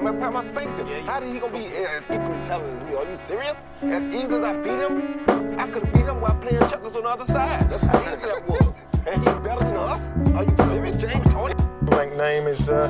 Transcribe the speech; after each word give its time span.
him. 0.00 0.06
Every 0.06 0.20
time 0.20 0.36
I 0.36 0.44
spanked 0.44 0.78
him. 0.78 0.86
Yeah, 0.88 0.98
you- 0.98 1.06
How 1.06 1.20
did 1.20 1.32
he 1.34 1.38
gonna 1.40 1.52
be 1.52 1.66
as 1.66 2.02
equally 2.04 2.42
talented 2.42 2.76
as 2.76 2.84
me? 2.84 2.96
Are 2.96 3.04
you 3.04 3.16
serious? 3.24 3.56
As 3.82 4.02
easy 4.14 4.34
as 4.34 4.42
I 4.42 4.52
beat 4.54 4.78
him, 4.78 5.58
I 5.58 5.66
could 5.66 5.82
have 5.84 5.92
beat 5.92 6.06
him 6.06 6.20
while 6.20 6.34
playing 6.36 6.58
checkers 6.68 6.96
on 6.96 7.02
the 7.02 7.08
other 7.08 7.24
side. 7.26 7.68
That's 7.70 7.82
how 7.84 7.98
easy 8.00 8.26
that 8.26 8.48
was. 8.48 8.66
And 9.06 9.22
he's 9.26 9.34
better 9.36 9.60
than 9.64 9.76
us. 9.76 10.00
Are 10.34 10.44
you 10.44 10.70
serious, 10.70 10.96
James 10.96 11.32
Toney? 11.32 11.54
Rank 11.82 12.16
name 12.16 12.46
is 12.46 12.68
uh, 12.68 12.88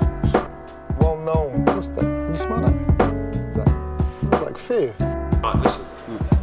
well 1.00 1.16
known. 1.18 1.64
What's 1.66 1.88
that? 1.88 2.00
Can 2.00 2.32
you 2.32 2.38
smell 2.38 2.60
that? 2.60 2.74
Is 3.48 3.56
that 3.56 3.68
smells 4.20 4.42
like 4.42 4.58
fear. 4.58 4.94
Right, 5.42 5.56
listen. 5.64 5.86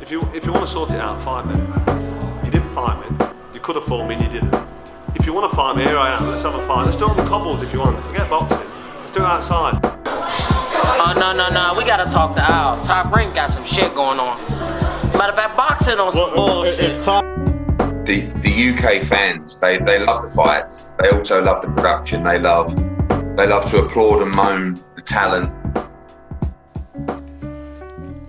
If 0.01 0.09
you 0.11 0.21
if 0.33 0.45
you 0.45 0.53
want 0.53 0.65
to 0.65 0.71
sort 0.71 0.91
it 0.91 0.99
out, 1.01 1.21
fight 1.23 1.45
me. 1.47 1.55
You 2.45 2.51
didn't 2.51 2.73
fight 2.73 2.97
me. 3.01 3.25
You 3.53 3.59
could 3.59 3.75
have 3.75 3.85
fought 3.85 4.07
me 4.07 4.15
and 4.15 4.23
you 4.23 4.29
didn't. 4.39 4.55
If 5.15 5.25
you 5.25 5.33
want 5.33 5.51
to 5.51 5.55
fight 5.55 5.75
me, 5.75 5.83
here 5.83 5.97
I 5.97 6.15
am. 6.15 6.29
Let's 6.29 6.43
have 6.43 6.55
a 6.55 6.65
fight. 6.65 6.85
Let's 6.85 6.97
do 6.97 7.05
it 7.05 7.09
on 7.11 7.17
the 7.17 7.23
cobbles 7.25 7.61
if 7.61 7.73
you 7.73 7.79
want. 7.79 8.01
Forget 8.05 8.29
boxing. 8.29 8.59
Let's 8.59 9.11
do 9.11 9.19
it 9.19 9.25
outside. 9.25 9.86
Oh 10.99 11.13
no 11.13 11.31
no 11.31 11.49
no, 11.49 11.75
we 11.77 11.85
gotta 11.85 12.09
talk 12.09 12.35
to 12.35 12.41
Al. 12.43 12.83
Top 12.83 13.13
Rank 13.13 13.35
got 13.35 13.51
some 13.51 13.63
shit 13.63 13.93
going 13.93 14.19
on. 14.19 14.41
Matter 15.15 15.31
of 15.31 15.35
fact, 15.35 15.55
boxing 15.55 15.99
on 15.99 16.11
some 16.11 16.33
bullshit. 16.33 16.79
it's 16.79 16.97
the 17.05 18.31
the 18.41 18.69
UK 18.69 19.03
fans 19.03 19.59
they 19.59 19.77
they 19.77 19.99
love 19.99 20.23
the 20.23 20.29
fights. 20.31 20.91
They 20.97 21.09
also 21.09 21.41
love 21.41 21.61
the 21.61 21.67
production. 21.67 22.23
They 22.23 22.39
love 22.39 22.75
they 23.37 23.45
love 23.45 23.69
to 23.69 23.85
applaud 23.85 24.23
and 24.23 24.35
moan 24.35 24.83
the 24.95 25.03
talent. 25.03 25.53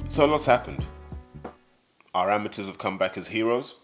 So 0.09 0.25
a 0.25 0.27
lot's 0.27 0.45
happened. 0.45 0.87
Our 2.15 2.31
amateurs 2.31 2.67
have 2.67 2.77
come 2.77 2.98
back 2.98 3.17
as 3.17 3.29
heroes. 3.29 3.77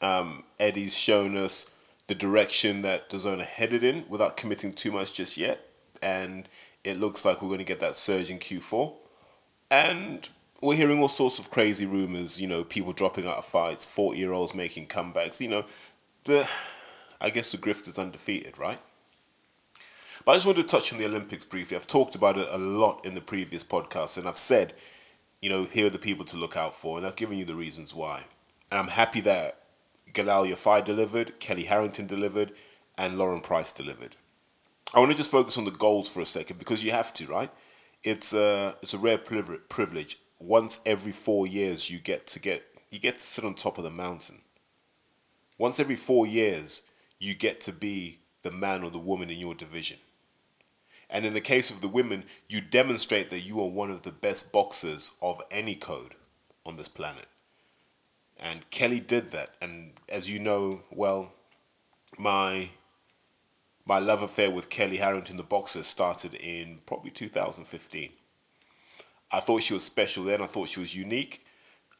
Um, 0.00 0.44
Eddie's 0.58 0.96
shown 0.96 1.36
us 1.36 1.66
the 2.06 2.14
direction 2.14 2.82
that 2.82 3.10
DAZN 3.10 3.40
are 3.40 3.44
headed 3.44 3.84
in 3.84 4.04
without 4.08 4.36
committing 4.36 4.72
too 4.72 4.92
much 4.92 5.14
just 5.14 5.36
yet, 5.36 5.68
and 6.04 6.48
it 6.84 6.98
looks 6.98 7.24
like 7.24 7.42
we're 7.42 7.48
going 7.48 7.58
to 7.58 7.64
get 7.64 7.80
that 7.80 7.96
surge 7.96 8.30
in 8.30 8.38
Q4. 8.38 8.94
And 9.70 10.28
we're 10.62 10.76
hearing 10.76 11.00
all 11.00 11.08
sorts 11.08 11.38
of 11.38 11.50
crazy 11.50 11.86
rumors. 11.86 12.40
You 12.40 12.46
know, 12.46 12.62
people 12.62 12.92
dropping 12.92 13.26
out 13.26 13.38
of 13.38 13.44
fights, 13.44 13.86
forty-year-olds 13.86 14.54
making 14.54 14.86
comebacks. 14.86 15.40
You 15.40 15.48
know, 15.48 15.64
the 16.24 16.48
I 17.20 17.30
guess 17.30 17.50
the 17.50 17.58
grift 17.58 17.88
is 17.88 17.98
undefeated, 17.98 18.58
right? 18.58 18.78
But 20.24 20.32
I 20.32 20.34
just 20.36 20.46
wanted 20.46 20.62
to 20.62 20.68
touch 20.68 20.92
on 20.92 20.98
the 20.98 21.06
Olympics 21.06 21.44
briefly. 21.44 21.76
I've 21.76 21.86
talked 21.86 22.14
about 22.14 22.38
it 22.38 22.46
a 22.50 22.58
lot 22.58 23.04
in 23.04 23.14
the 23.14 23.20
previous 23.20 23.64
podcast, 23.64 24.16
and 24.16 24.28
I've 24.28 24.38
said, 24.38 24.74
you 25.42 25.50
know, 25.50 25.64
here 25.64 25.86
are 25.86 25.90
the 25.90 25.98
people 25.98 26.24
to 26.26 26.36
look 26.36 26.56
out 26.56 26.74
for, 26.74 26.96
and 26.96 27.06
I've 27.06 27.16
given 27.16 27.36
you 27.36 27.44
the 27.44 27.54
reasons 27.54 27.94
why. 27.94 28.22
And 28.70 28.78
I'm 28.78 28.88
happy 28.88 29.20
that 29.22 29.60
Galal 30.12 30.50
Yafai 30.50 30.84
delivered, 30.84 31.38
Kellie 31.40 31.64
Harrington 31.64 32.06
delivered, 32.06 32.52
and 32.96 33.18
Lauren 33.18 33.40
Price 33.40 33.72
delivered. 33.72 34.16
I 34.94 35.00
want 35.00 35.10
to 35.10 35.16
just 35.18 35.30
focus 35.30 35.58
on 35.58 35.64
the 35.64 35.72
goals 35.72 36.08
for 36.08 36.20
a 36.20 36.26
second 36.26 36.60
because 36.60 36.84
you 36.84 36.92
have 36.92 37.12
to, 37.14 37.26
right? 37.26 37.50
It's 38.04 38.32
a 38.32 38.76
it's 38.80 38.94
a 38.94 38.98
rare 38.98 39.18
privilege. 39.18 40.18
Once 40.38 40.78
every 40.86 41.10
four 41.10 41.48
years, 41.48 41.90
you 41.90 41.98
get 41.98 42.28
to 42.28 42.38
get 42.38 42.62
you 42.90 43.00
get 43.00 43.18
to 43.18 43.24
sit 43.24 43.44
on 43.44 43.54
top 43.54 43.76
of 43.76 43.84
the 43.84 43.90
mountain. 43.90 44.40
Once 45.58 45.80
every 45.80 45.96
four 45.96 46.26
years, 46.26 46.82
you 47.18 47.34
get 47.34 47.60
to 47.62 47.72
be 47.72 48.20
the 48.42 48.52
man 48.52 48.84
or 48.84 48.90
the 48.90 48.98
woman 48.98 49.30
in 49.30 49.38
your 49.38 49.54
division. 49.54 49.98
And 51.10 51.26
in 51.26 51.34
the 51.34 51.40
case 51.40 51.70
of 51.70 51.80
the 51.80 51.88
women, 51.88 52.24
you 52.48 52.60
demonstrate 52.60 53.30
that 53.30 53.46
you 53.46 53.60
are 53.60 53.68
one 53.68 53.90
of 53.90 54.02
the 54.02 54.12
best 54.12 54.52
boxers 54.52 55.10
of 55.20 55.42
any 55.50 55.74
code 55.74 56.14
on 56.66 56.76
this 56.76 56.88
planet. 56.88 57.26
And 58.38 58.68
Kellie 58.70 59.00
did 59.00 59.32
that. 59.32 59.50
And 59.60 59.92
as 60.08 60.30
you 60.30 60.38
know, 60.38 60.82
well, 60.90 61.32
my 62.18 62.70
my 63.86 63.98
love 63.98 64.22
affair 64.22 64.50
with 64.50 64.70
Kellie 64.70 64.96
Harrington, 64.96 65.36
the 65.36 65.42
boxer, 65.42 65.82
started 65.82 66.34
in 66.34 66.80
probably 66.86 67.10
2015. 67.10 68.12
I 69.30 69.40
thought 69.40 69.62
she 69.62 69.74
was 69.74 69.84
special 69.84 70.24
then. 70.24 70.40
I 70.40 70.46
thought 70.46 70.68
she 70.68 70.80
was 70.80 70.94
unique. 70.94 71.44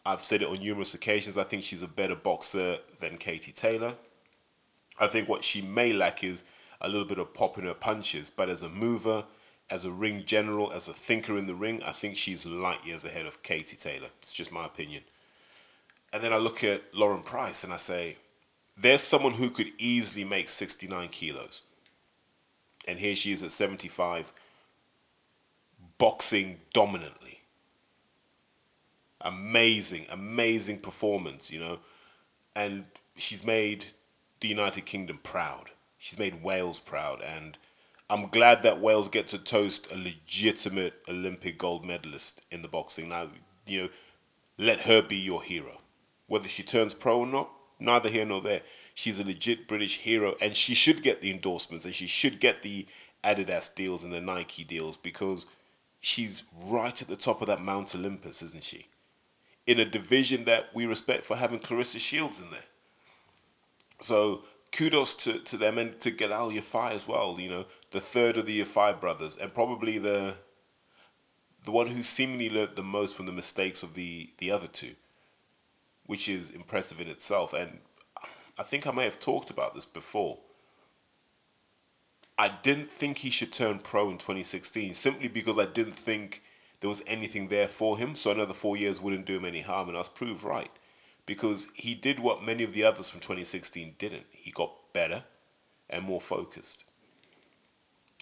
I've 0.07 0.23
said 0.23 0.43
it 0.43 0.49
on 0.49 0.59
numerous 0.59 0.95
occasions. 0.95 1.37
I 1.37 1.45
think 1.45 1.63
she's 1.63 1.83
a 1.83 1.89
better 1.89 2.15
boxer 2.15 2.79
than 3.01 3.17
Katie 3.17 3.53
Taylor. 3.53 3.95
I 5.01 5.07
think 5.09 5.29
what 5.29 5.45
she 5.45 5.61
may 5.61 5.93
lack 5.93 6.23
is 6.23 6.45
a 6.81 6.89
little 6.89 7.07
bit 7.07 7.19
of 7.19 7.35
pop 7.35 7.59
in 7.59 7.65
her 7.65 7.75
punches, 7.75 8.31
but 8.31 8.49
as 8.49 8.63
a 8.63 8.69
mover, 8.69 9.25
as 9.71 9.85
a 9.85 9.91
ring 9.91 10.25
general, 10.25 10.73
as 10.73 10.89
a 10.89 10.93
thinker 10.93 11.37
in 11.39 11.47
the 11.47 11.55
ring, 11.55 11.83
I 11.83 11.93
think 11.93 12.17
she's 12.17 12.45
light 12.47 12.85
years 12.87 13.05
ahead 13.05 13.27
of 13.27 13.43
Katie 13.43 13.77
Taylor. 13.77 14.09
It's 14.21 14.33
just 14.33 14.53
my 14.53 14.67
opinion. 14.67 15.03
And 16.13 16.23
then 16.23 16.33
I 16.33 16.37
look 16.37 16.63
at 16.63 16.95
Lauren 16.95 17.23
Price 17.23 17.65
and 17.65 17.73
I 17.73 17.79
say, 17.79 18.17
there's 18.77 19.03
someone 19.03 19.33
who 19.33 19.51
could 19.51 19.73
easily 19.79 20.25
make 20.25 20.49
69 20.49 21.09
kilos. 21.09 21.63
And 22.87 22.99
here 22.99 23.17
she 23.17 23.33
is 23.33 23.43
at 23.43 23.51
75, 23.51 24.33
boxing 25.99 26.59
dominantly. 26.73 27.41
Amazing, 29.23 30.07
amazing 30.11 30.79
performance, 30.79 31.51
you 31.51 31.61
know. 31.61 31.79
And 32.57 32.85
she's 33.17 33.45
made 33.45 33.85
the 34.41 34.49
United 34.49 34.85
Kingdom 34.85 35.19
proud. 35.23 35.71
She's 35.99 36.19
made 36.19 36.43
Wales 36.43 36.79
proud. 36.79 37.23
And 37.23 37.57
I'm 38.11 38.29
glad 38.29 38.63
that 38.63 38.81
Wales 38.81 39.09
get 39.09 39.27
to 39.29 39.39
toast 39.39 39.91
a 39.91 39.97
legitimate 39.97 40.95
Olympic 41.09 41.57
gold 41.57 41.87
medalist 41.87 42.43
in 42.51 42.61
the 42.61 42.69
boxing. 42.69 43.09
Now, 43.09 43.29
you 43.67 43.83
know, 43.83 43.89
let 44.59 44.81
her 44.81 45.01
be 45.01 45.17
your 45.17 45.43
hero. 45.43 45.81
Whether 46.27 46.49
she 46.49 46.63
turns 46.63 46.95
pro 46.95 47.21
or 47.21 47.27
not, 47.27 47.51
neither 47.81 48.09
here 48.09 48.25
nor 48.25 48.41
there. 48.41 48.61
She's 48.95 49.19
a 49.19 49.25
legit 49.25 49.67
British 49.67 49.99
hero, 49.99 50.37
and 50.41 50.57
she 50.57 50.75
should 50.75 51.03
get 51.03 51.21
the 51.21 51.31
endorsements, 51.31 51.85
and 51.85 51.95
she 51.95 52.07
should 52.07 52.41
get 52.41 52.63
the 52.63 52.87
Adidas 53.25 53.75
deals 53.75 54.05
and 54.05 54.13
the 54.13 54.21
Nike 54.21 54.65
deals 54.65 54.97
because 54.97 55.47
she's 56.01 56.45
right 56.67 57.01
at 57.01 57.09
the 57.09 57.17
top 57.17 57.41
of 57.41 57.49
that 57.49 57.63
Mount 57.63 57.95
Olympus, 57.95 58.43
isn't 58.43 58.63
she? 58.63 58.87
In 59.67 59.81
a 59.81 59.85
division 59.85 60.45
that 60.45 60.75
we 60.75 60.87
respect 60.87 61.25
for 61.25 61.37
having 61.37 61.59
Claressa 61.59 61.99
Shields 61.99 62.41
in 62.41 62.51
there. 62.51 62.65
So 64.01 64.45
kudos 64.73 65.15
to, 65.15 65.39
to 65.39 65.57
them 65.57 65.79
and 65.79 65.99
to 66.01 66.11
Galal 66.11 66.53
Yafai 66.55 66.93
as 66.93 67.09
well. 67.09 67.37
You 67.39 67.49
know, 67.49 67.65
the 67.91 68.01
third 68.01 68.37
of 68.37 68.47
the 68.47 68.61
Yafai 68.61 69.01
brothers, 69.01 69.37
and 69.37 69.53
probably 69.53 69.99
the 69.99 70.37
the 71.65 71.71
one 71.71 71.87
who 71.87 72.03
seemingly 72.03 72.51
learnt 72.51 72.77
the 72.77 72.83
most 72.83 73.17
from 73.17 73.25
the 73.25 73.33
mistakes 73.33 73.83
of 73.83 73.95
the 73.95 74.29
the 74.39 74.51
other 74.51 74.67
two, 74.67 74.95
which 76.07 76.29
is 76.29 76.51
impressive 76.51 77.01
in 77.01 77.09
itself. 77.09 77.55
And 77.55 77.79
I 78.57 78.63
think 78.63 78.87
I 78.87 78.93
may 78.93 79.05
have 79.05 79.19
talked 79.19 79.51
about 79.51 79.75
this 79.75 79.85
before. 79.85 80.39
I 82.39 82.49
didn't 82.49 82.89
think 82.89 83.19
he 83.19 83.31
should 83.31 83.53
turn 83.53 83.79
pro 83.79 84.11
in 84.11 84.19
2016 84.19 84.93
simply 84.95 85.29
because 85.29 85.59
I 85.59 85.67
didn't 85.67 85.97
think 85.97 86.43
there 86.81 86.89
was 86.89 87.03
anything 87.07 87.49
there 87.49 87.69
for 87.69 87.97
him. 87.97 88.15
So 88.15 88.31
another 88.31 88.55
four 88.55 88.77
years 88.77 89.01
wouldn't 89.01 89.27
do 89.27 89.37
him 89.37 89.45
any 89.45 89.61
harm, 89.61 89.89
and 89.89 89.97
I 89.97 90.01
was 90.01 90.09
proved 90.09 90.45
right 90.45 90.71
because 91.27 91.69
he 91.75 91.95
did 91.95 92.21
what 92.21 92.43
many 92.43 92.65
of 92.65 92.73
the 92.73 92.85
others 92.85 93.09
from 93.09 93.21
2016 93.21 93.95
didn't. 93.99 94.27
He 94.31 94.51
got 94.51 94.73
better 94.93 95.23
and 95.91 96.05
more 96.05 96.21
focused. 96.21 96.85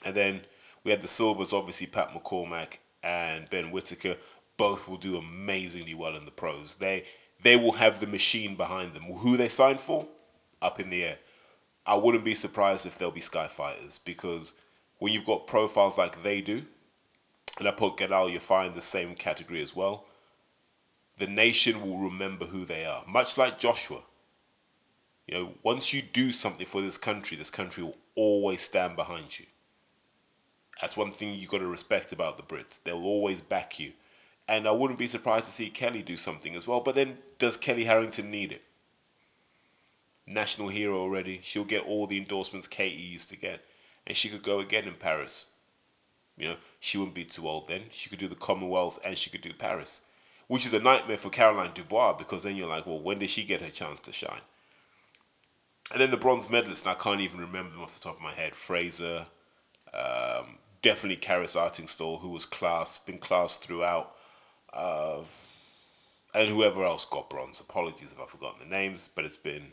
And 0.05 0.15
then 0.15 0.43
we 0.85 0.91
had 0.91 1.01
the 1.01 1.09
Silvers, 1.09 1.53
obviously 1.53 1.87
Pat 1.87 2.11
McCormack 2.11 2.79
and 3.03 3.49
Ben 3.51 3.71
Whitaker. 3.71 4.17
Both 4.57 4.89
will 4.89 4.97
do 4.97 5.17
amazingly 5.17 5.95
well 5.95 6.17
in 6.17 6.25
the 6.25 6.31
pros. 6.31 6.77
They 6.77 7.05
they 7.43 7.57
will 7.57 7.73
have 7.73 7.99
the 7.99 8.07
machine 8.07 8.55
behind 8.55 8.95
them. 8.95 9.03
Who 9.03 9.37
they 9.37 9.49
signed 9.49 9.81
for, 9.81 10.07
up 10.63 10.81
in 10.81 10.89
the 10.89 11.05
air. 11.05 11.19
I 11.85 11.97
wouldn't 11.97 12.25
be 12.25 12.35
surprised 12.35 12.87
if 12.87 12.97
they'll 12.97 13.11
be 13.11 13.21
Sky 13.21 13.49
Fighters 13.49 13.99
because 13.99 14.53
when 14.99 15.13
you've 15.13 15.27
got 15.27 15.47
profiles 15.47 15.99
like 15.99 16.23
they 16.23 16.41
do, 16.41 16.65
and 17.59 17.69
I 17.69 17.73
put 17.73 17.97
Galal 17.97 18.35
Yafai 18.35 18.69
in 18.69 18.75
the 18.75 18.81
same 18.81 19.15
category 19.15 19.61
as 19.61 19.75
well, 19.75 20.07
the 21.19 21.27
nation 21.27 21.83
will 21.83 21.99
remember 21.99 22.47
who 22.47 22.65
they 22.65 22.85
are. 22.85 23.03
Much 23.07 23.37
like 23.37 23.59
Joshua. 23.59 24.01
You 25.27 25.35
know, 25.35 25.55
once 25.63 25.93
you 25.93 26.03
do 26.03 26.31
something 26.31 26.67
for 26.67 26.81
this 26.81 26.99
country, 26.99 27.37
this 27.37 27.51
country 27.51 27.85
will 27.85 27.97
always 28.15 28.61
stand 28.61 28.97
behind 28.97 29.39
you. 29.39 29.47
That's 30.81 30.97
one 30.97 31.13
thing 31.13 31.35
you've 31.35 31.51
got 31.51 31.59
to 31.59 31.67
respect 31.67 32.13
about 32.13 32.37
the 32.37 32.43
Brits. 32.43 32.81
They'll 32.83 33.05
always 33.05 33.41
back 33.41 33.79
you. 33.79 33.93
And 34.49 34.67
I 34.67 34.73
wouldn't 34.73 34.99
be 34.99 35.07
surprised 35.07 35.45
to 35.45 35.53
see 35.53 35.69
Kellie 35.69 36.03
do 36.03 36.17
something 36.17 36.57
as 36.57 36.67
well. 36.67 36.81
But 36.81 36.97
then, 36.97 37.19
does 37.39 37.57
Kellie 37.57 37.85
Harrington 37.85 38.31
need 38.31 38.51
it? 38.51 38.63
National 40.27 40.69
hero 40.69 40.99
already. 40.99 41.41
She'll 41.43 41.65
get 41.65 41.87
all 41.87 42.07
the 42.07 42.19
endorsements 42.19 42.67
Katie 42.67 43.03
used 43.03 43.29
to 43.31 43.37
get. 43.37 43.61
And 44.07 44.17
she 44.17 44.29
could 44.29 44.43
go 44.43 44.61
again 44.61 44.85
in 44.85 44.95
Paris. 44.95 45.47
You 46.37 46.49
know, 46.51 46.57
she 46.81 46.99
wouldn't 46.99 47.15
be 47.15 47.25
too 47.25 47.47
old 47.47 47.69
then. 47.69 47.83
She 47.91 48.09
could 48.09 48.19
do 48.19 48.29
the 48.29 48.35
Commonwealth 48.35 48.99
and 49.05 49.17
she 49.17 49.31
could 49.31 49.43
do 49.43 49.53
Paris. 49.53 50.01
Which 50.49 50.67
is 50.67 50.75
a 50.75 50.81
nightmare 50.81 51.17
for 51.17 51.31
Caroline 51.31 51.71
Dubois 51.75 52.15
because 52.15 52.43
then 52.43 52.57
you're 52.57 52.69
like, 52.69 52.87
well, 52.87 53.01
when 53.01 53.19
did 53.19 53.31
she 53.31 53.45
get 53.45 53.61
her 53.61 53.71
chance 53.71 54.01
to 54.01 54.13
shine? 54.13 54.41
And 55.91 56.01
then 56.01 56.11
the 56.11 56.17
bronze 56.17 56.47
medalists, 56.47 56.87
I 56.87 56.95
can't 56.95 57.21
even 57.21 57.41
remember 57.41 57.71
them 57.71 57.83
off 57.83 57.95
the 57.95 58.01
top 58.01 58.17
of 58.17 58.23
my 58.23 58.33
head. 58.33 58.55
Fraser, 58.55 59.27
um, 59.93 60.59
definitely 60.81 61.17
Karis 61.17 61.57
Artingstall, 61.57 62.21
who 62.21 62.31
was 62.31 62.47
class, 62.47 62.99
been 62.99 63.19
class 63.19 63.57
throughout, 63.57 64.17
uh, 64.73 65.21
and 66.35 66.49
whoever 66.49 66.85
else 66.85 67.05
got 67.05 67.29
bronze. 67.29 67.61
Apologies 67.61 68.13
if 68.13 68.21
I've 68.21 68.31
forgotten 68.31 68.61
the 68.61 68.75
names, 68.75 69.11
but 69.15 69.25
it's 69.25 69.37
been 69.37 69.73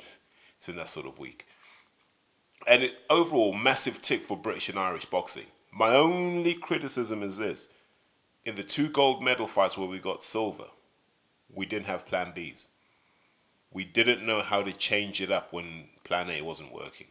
it's 0.60 0.68
been 0.68 0.76
that 0.76 0.90
sort 0.90 1.08
of 1.08 1.18
week. 1.18 1.48
And 2.68 2.84
it, 2.84 3.00
overall, 3.10 3.54
massive 3.54 4.02
tick 4.02 4.22
for 4.22 4.36
British 4.36 4.68
and 4.68 4.78
Irish 4.78 5.06
boxing. 5.06 5.46
My 5.72 5.96
only 5.96 6.54
criticism 6.54 7.24
is 7.24 7.38
this: 7.38 7.70
in 8.44 8.56
the 8.56 8.64
two 8.64 8.90
gold 8.90 9.24
medal 9.24 9.48
fights 9.48 9.78
where 9.78 9.88
we 9.88 10.00
got 10.00 10.22
silver, 10.22 10.66
we 11.54 11.66
didn't 11.66 11.86
have 11.86 12.06
Plan 12.06 12.34
Bs. 12.36 12.66
We 13.72 13.86
didn't 13.86 14.26
know 14.26 14.42
how 14.42 14.62
to 14.62 14.74
change 14.74 15.22
it 15.22 15.32
up 15.32 15.54
when 15.54 15.88
Plan 16.04 16.30
A 16.30 16.42
wasn't 16.42 16.74
working. 16.74 17.08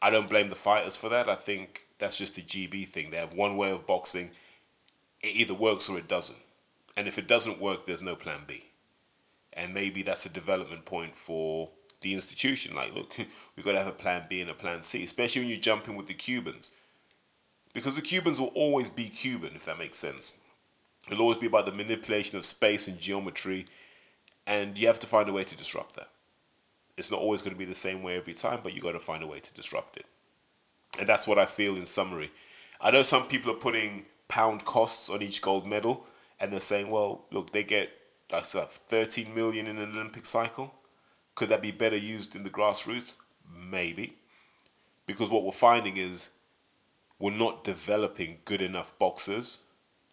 I 0.00 0.10
don't 0.10 0.30
blame 0.30 0.50
the 0.50 0.54
fighters 0.54 0.96
for 0.96 1.08
that. 1.08 1.28
I 1.28 1.34
think 1.34 1.84
that's 1.98 2.16
just 2.16 2.38
a 2.38 2.42
GB 2.42 2.86
thing. 2.86 3.10
They 3.10 3.16
have 3.16 3.34
one 3.34 3.56
way 3.56 3.72
of 3.72 3.86
boxing. 3.86 4.30
It 5.20 5.34
either 5.34 5.54
works 5.54 5.88
or 5.88 5.98
it 5.98 6.06
doesn't. 6.06 6.38
And 6.96 7.08
if 7.08 7.18
it 7.18 7.26
doesn't 7.26 7.60
work, 7.60 7.86
there's 7.86 8.02
no 8.02 8.14
plan 8.14 8.40
B. 8.46 8.64
And 9.54 9.74
maybe 9.74 10.02
that's 10.02 10.26
a 10.26 10.30
development 10.30 10.84
point 10.84 11.14
for 11.14 11.70
the 12.00 12.14
institution. 12.14 12.74
Like, 12.74 12.94
look, 12.94 13.16
we've 13.56 13.64
got 13.64 13.72
to 13.72 13.78
have 13.78 13.88
a 13.88 13.92
plan 13.92 14.26
B 14.28 14.40
and 14.40 14.50
a 14.50 14.54
plan 14.54 14.82
C, 14.82 15.02
especially 15.04 15.42
when 15.42 15.50
you 15.50 15.58
jump 15.58 15.88
in 15.88 15.96
with 15.96 16.06
the 16.06 16.14
Cubans. 16.14 16.70
Because 17.72 17.96
the 17.96 18.02
Cubans 18.02 18.38
will 18.38 18.48
always 18.48 18.90
be 18.90 19.08
Cuban, 19.08 19.52
if 19.54 19.64
that 19.64 19.78
makes 19.78 19.96
sense. 19.96 20.34
It'll 21.10 21.22
always 21.22 21.38
be 21.38 21.46
about 21.46 21.66
the 21.66 21.72
manipulation 21.72 22.36
of 22.36 22.44
space 22.44 22.86
and 22.86 22.98
geometry, 22.98 23.66
and 24.46 24.76
you 24.78 24.86
have 24.86 25.00
to 25.00 25.06
find 25.06 25.28
a 25.28 25.32
way 25.32 25.44
to 25.44 25.56
disrupt 25.56 25.96
that. 25.96 26.08
It's 26.96 27.10
not 27.10 27.20
always 27.20 27.40
going 27.40 27.54
to 27.54 27.58
be 27.58 27.64
the 27.64 27.74
same 27.74 28.02
way 28.02 28.16
every 28.16 28.34
time, 28.34 28.60
but 28.62 28.74
you 28.74 28.82
got 28.82 28.92
to 28.92 29.00
find 29.00 29.22
a 29.22 29.26
way 29.26 29.40
to 29.40 29.54
disrupt 29.54 29.96
it. 29.96 30.06
And 30.98 31.08
that's 31.08 31.26
what 31.26 31.38
I 31.38 31.46
feel 31.46 31.76
in 31.76 31.86
summary. 31.86 32.30
I 32.80 32.90
know 32.90 33.02
some 33.02 33.26
people 33.26 33.50
are 33.52 33.56
putting 33.56 34.04
pound 34.28 34.64
costs 34.64 35.08
on 35.08 35.22
each 35.22 35.40
gold 35.40 35.66
medal, 35.66 36.06
and 36.38 36.52
they're 36.52 36.60
saying, 36.60 36.90
well, 36.90 37.24
look, 37.30 37.52
they 37.52 37.64
get 37.64 37.90
that's 38.32 38.54
uh, 38.54 38.64
13 38.64 39.34
million 39.34 39.66
in 39.66 39.78
an 39.78 39.92
Olympic 39.92 40.24
cycle. 40.24 40.74
Could 41.34 41.50
that 41.50 41.60
be 41.60 41.70
better 41.70 41.96
used 41.96 42.34
in 42.34 42.42
the 42.42 42.50
grassroots? 42.50 43.14
Maybe. 43.70 44.16
Because 45.06 45.30
what 45.30 45.44
we're 45.44 45.52
finding 45.52 45.98
is 45.98 46.30
we're 47.18 47.30
not 47.30 47.62
developing 47.62 48.38
good 48.46 48.62
enough 48.62 48.98
boxers 48.98 49.58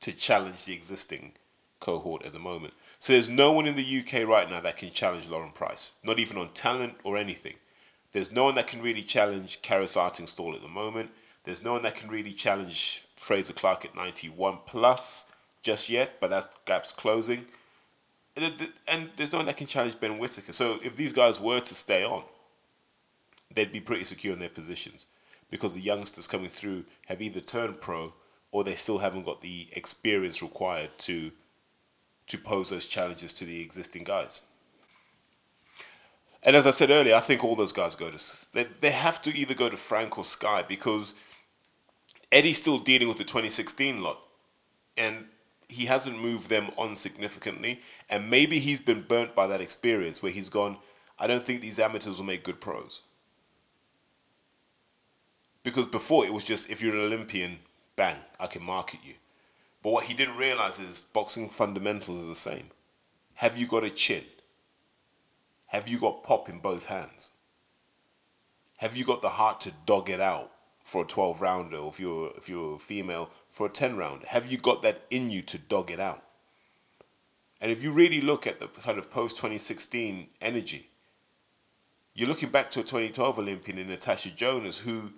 to 0.02 0.12
challenge 0.12 0.66
the 0.66 0.74
existing 0.74 1.32
cohort 1.80 2.26
at 2.26 2.34
the 2.34 2.40
moment. 2.40 2.74
So 3.00 3.14
there's 3.14 3.30
no 3.30 3.54
one 3.54 3.66
in 3.66 3.76
the 3.76 4.00
UK 4.00 4.28
right 4.28 4.50
now 4.50 4.60
that 4.60 4.76
can 4.76 4.92
challenge 4.92 5.30
Lauren 5.30 5.52
Price, 5.52 5.94
not 6.04 6.20
even 6.20 6.38
on 6.38 6.50
talent 6.50 6.98
or 7.06 7.18
anything. 7.18 7.56
There's 8.12 8.34
no 8.34 8.44
one 8.44 8.56
that 8.56 8.68
can 8.68 8.82
really 8.82 9.04
challenge 9.04 9.62
Karis 9.62 9.96
Artingstall 9.96 10.56
at 10.56 10.62
the 10.62 10.68
moment. 10.68 11.10
There's 11.46 11.64
no 11.64 11.72
one 11.74 11.84
that 11.84 11.96
can 11.96 12.10
really 12.10 12.34
challenge 12.34 13.06
Fraser 13.16 13.54
Clarke 13.54 13.86
at 13.86 13.96
91 13.96 14.60
plus 14.66 15.24
just 15.62 15.90
yet, 15.90 16.20
but 16.20 16.30
that 16.32 16.54
gap's 16.66 16.92
closing. 16.92 17.46
And 18.88 19.10
there's 19.16 19.32
no 19.32 19.40
one 19.40 19.48
that 19.48 19.58
can 19.58 19.68
challenge 19.68 20.00
Ben 20.00 20.18
Whitaker. 20.18 20.54
So 20.54 20.78
if 20.84 20.96
these 20.96 21.14
guys 21.14 21.40
were 21.40 21.60
to 21.60 21.76
stay 21.76 22.04
on, 22.04 22.24
they'd 23.54 23.72
be 23.72 23.80
pretty 23.80 24.04
secure 24.04 24.34
in 24.34 24.40
their 24.40 24.50
positions 24.50 25.08
because 25.50 25.74
the 25.74 25.82
youngsters 25.82 26.28
coming 26.28 26.50
through 26.50 26.86
have 27.08 27.22
either 27.22 27.40
turned 27.40 27.82
pro 27.82 28.14
or 28.52 28.64
they 28.64 28.76
still 28.76 28.98
haven't 28.98 29.26
got 29.26 29.42
the 29.42 29.68
experience 29.74 30.42
required 30.42 30.90
to 31.00 31.32
to 32.28 32.38
pose 32.38 32.70
those 32.70 32.86
challenges 32.86 33.34
to 33.34 33.46
the 33.46 33.60
existing 33.60 34.04
guys. 34.04 34.42
And 36.44 36.56
as 36.56 36.68
I 36.68 36.72
said 36.72 36.92
earlier, 36.92 37.16
I 37.16 37.20
think 37.20 37.44
all 37.44 37.56
those 37.56 37.74
guys 37.74 37.96
go 37.96 38.10
to 38.10 38.54
they 38.54 38.66
they 38.80 38.92
have 38.92 39.22
to 39.24 39.36
either 39.36 39.54
go 39.54 39.70
to 39.70 39.78
Frank 39.78 40.18
or 40.18 40.26
Sky 40.26 40.64
because 40.68 41.14
Eddie's 42.32 42.58
still 42.58 42.78
dealing 42.78 43.08
with 43.08 43.18
the 43.18 43.24
2016 43.24 44.02
lot, 44.02 44.20
and 44.98 45.26
he 45.70 45.86
hasn't 45.86 46.22
moved 46.22 46.50
them 46.50 46.70
on 46.78 46.96
significantly. 46.96 47.82
And 48.10 48.30
maybe 48.30 48.60
he's 48.60 48.82
been 48.82 49.04
burnt 49.04 49.36
by 49.36 49.48
that 49.48 49.62
experience 49.62 50.22
where 50.22 50.32
he's 50.32 50.50
gone. 50.50 50.78
I 51.18 51.28
don't 51.28 51.46
think 51.46 51.62
these 51.62 51.80
amateurs 51.80 52.18
will 52.18 52.26
make 52.26 52.44
good 52.44 52.60
pros. 52.60 53.02
Because 55.64 55.86
before 55.86 56.26
it 56.26 56.34
was 56.34 56.44
just 56.44 56.70
if 56.70 56.82
you're 56.82 56.96
an 56.96 57.02
Olympian, 57.02 57.60
bang, 57.96 58.18
I 58.40 58.48
can 58.48 58.64
market 58.64 59.00
you. 59.04 59.14
But 59.84 59.94
what 59.94 60.06
he 60.06 60.14
didn't 60.14 60.38
realize 60.38 60.80
is 60.80 61.04
boxing 61.14 61.48
fundamentals 61.48 62.22
are 62.22 62.28
the 62.28 62.36
same. 62.36 62.72
Have 63.36 63.58
you 63.58 63.68
got 63.68 63.84
a 63.84 63.90
chin? 63.90 64.24
Have 65.68 65.88
you 65.88 66.00
got 66.00 66.24
pop 66.24 66.50
in 66.50 66.60
both 66.60 66.88
hands? 66.88 67.30
Have 68.78 68.98
you 68.98 69.06
got 69.06 69.22
the 69.22 69.30
heart 69.30 69.60
to 69.62 69.74
dog 69.86 70.10
it 70.10 70.20
out 70.20 70.52
for 70.90 71.04
a 71.04 71.06
12 71.06 71.40
rounder, 71.40 71.78
or 71.78 71.90
if 71.90 72.00
you're 72.00 72.32
if 72.36 72.50
you're 72.50 72.76
a 72.76 72.80
female 72.80 73.30
for 73.48 73.68
a 73.68 73.70
10 73.70 73.96
rounder? 73.96 74.26
Have 74.26 74.52
you 74.52 74.58
got 74.58 74.82
that 74.82 75.04
in 75.12 75.30
you 75.30 75.44
to 75.44 75.60
dog 75.60 75.92
it 75.92 76.00
out? 76.00 76.24
And 77.62 77.72
if 77.72 77.84
you 77.84 77.92
really 77.92 78.22
look 78.22 78.48
at 78.48 78.60
the 78.60 78.68
kind 78.68 78.98
of 78.98 79.12
post 79.12 79.38
2016 79.38 80.28
energy, 80.42 80.90
you're 82.16 82.28
looking 82.28 82.50
back 82.50 82.72
to 82.72 82.80
a 82.80 82.84
2012 82.84 83.38
Olympian 83.38 83.78
in 83.78 83.88
Natasha 83.88 84.32
Jonas 84.32 84.80
who 84.80 85.14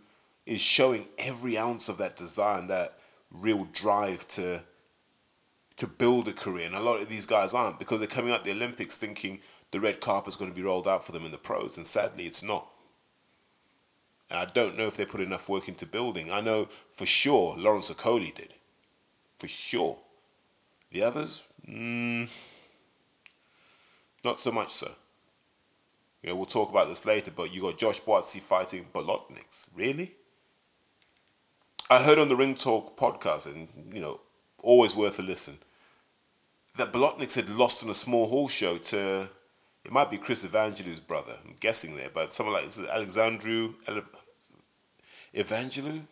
is 0.45 0.59
showing 0.59 1.07
every 1.17 1.57
ounce 1.57 1.87
of 1.87 1.97
that 1.99 2.17
desire 2.17 2.59
and 2.59 2.69
that 2.69 2.97
real 3.31 3.65
drive 3.71 4.27
to 4.27 4.61
to 5.77 5.87
build 5.87 6.27
a 6.27 6.33
career. 6.33 6.65
And 6.65 6.75
a 6.75 6.81
lot 6.81 7.01
of 7.01 7.07
these 7.07 7.25
guys 7.25 7.53
aren't 7.53 7.79
because 7.79 7.99
they're 7.99 8.17
coming 8.17 8.33
out 8.33 8.43
the 8.43 8.51
Olympics 8.51 8.97
thinking 8.97 9.39
the 9.71 9.79
red 9.79 10.01
carpet's 10.01 10.35
going 10.35 10.51
to 10.51 10.55
be 10.55 10.67
rolled 10.67 10.89
out 10.89 11.05
for 11.05 11.13
them 11.13 11.23
in 11.23 11.31
the 11.31 11.37
pros, 11.37 11.77
and 11.77 11.87
sadly, 11.87 12.25
it's 12.25 12.43
not. 12.43 12.67
And 14.31 14.39
I 14.39 14.45
don't 14.45 14.77
know 14.77 14.87
if 14.87 14.95
they 14.95 15.05
put 15.05 15.19
enough 15.19 15.49
work 15.49 15.67
into 15.67 15.85
building. 15.85 16.31
I 16.31 16.39
know 16.39 16.69
for 16.89 17.05
sure 17.05 17.53
Lawrence 17.57 17.91
Okolie 17.91 18.33
did. 18.33 18.53
For 19.35 19.49
sure. 19.49 19.97
The 20.91 21.03
others, 21.03 21.43
mm, 21.69 22.29
not 24.23 24.39
so 24.39 24.51
much 24.51 24.71
so. 24.71 24.89
You 26.23 26.29
know, 26.29 26.35
we'll 26.35 26.45
talk 26.45 26.69
about 26.69 26.87
this 26.87 27.05
later, 27.05 27.31
but 27.31 27.53
you 27.53 27.61
got 27.61 27.77
Josh 27.77 27.99
Buatsi 28.01 28.39
fighting 28.39 28.85
Bolotniks. 28.93 29.65
Really? 29.75 30.15
I 31.89 32.01
heard 32.01 32.19
on 32.19 32.29
the 32.29 32.35
Ring 32.35 32.55
Talk 32.55 32.95
podcast, 32.95 33.47
and 33.47 33.67
you 33.93 33.99
know, 33.99 34.21
always 34.63 34.95
worth 34.95 35.19
a 35.19 35.23
listen, 35.23 35.57
that 36.77 36.93
Bolotniks 36.93 37.35
had 37.35 37.49
lost 37.49 37.83
in 37.83 37.89
a 37.89 37.93
small 37.93 38.27
hall 38.27 38.47
show 38.47 38.77
to 38.77 39.29
it 39.83 39.91
might 39.91 40.09
be 40.09 40.17
Chris 40.17 40.45
Evangelou's 40.45 40.99
brother. 40.99 41.35
I'm 41.45 41.55
guessing 41.59 41.95
there, 41.95 42.09
but 42.13 42.31
someone 42.31 42.55
like 42.55 42.65
this, 42.65 42.79
Alexandru 42.79 43.73
Evangelou. 45.35 46.05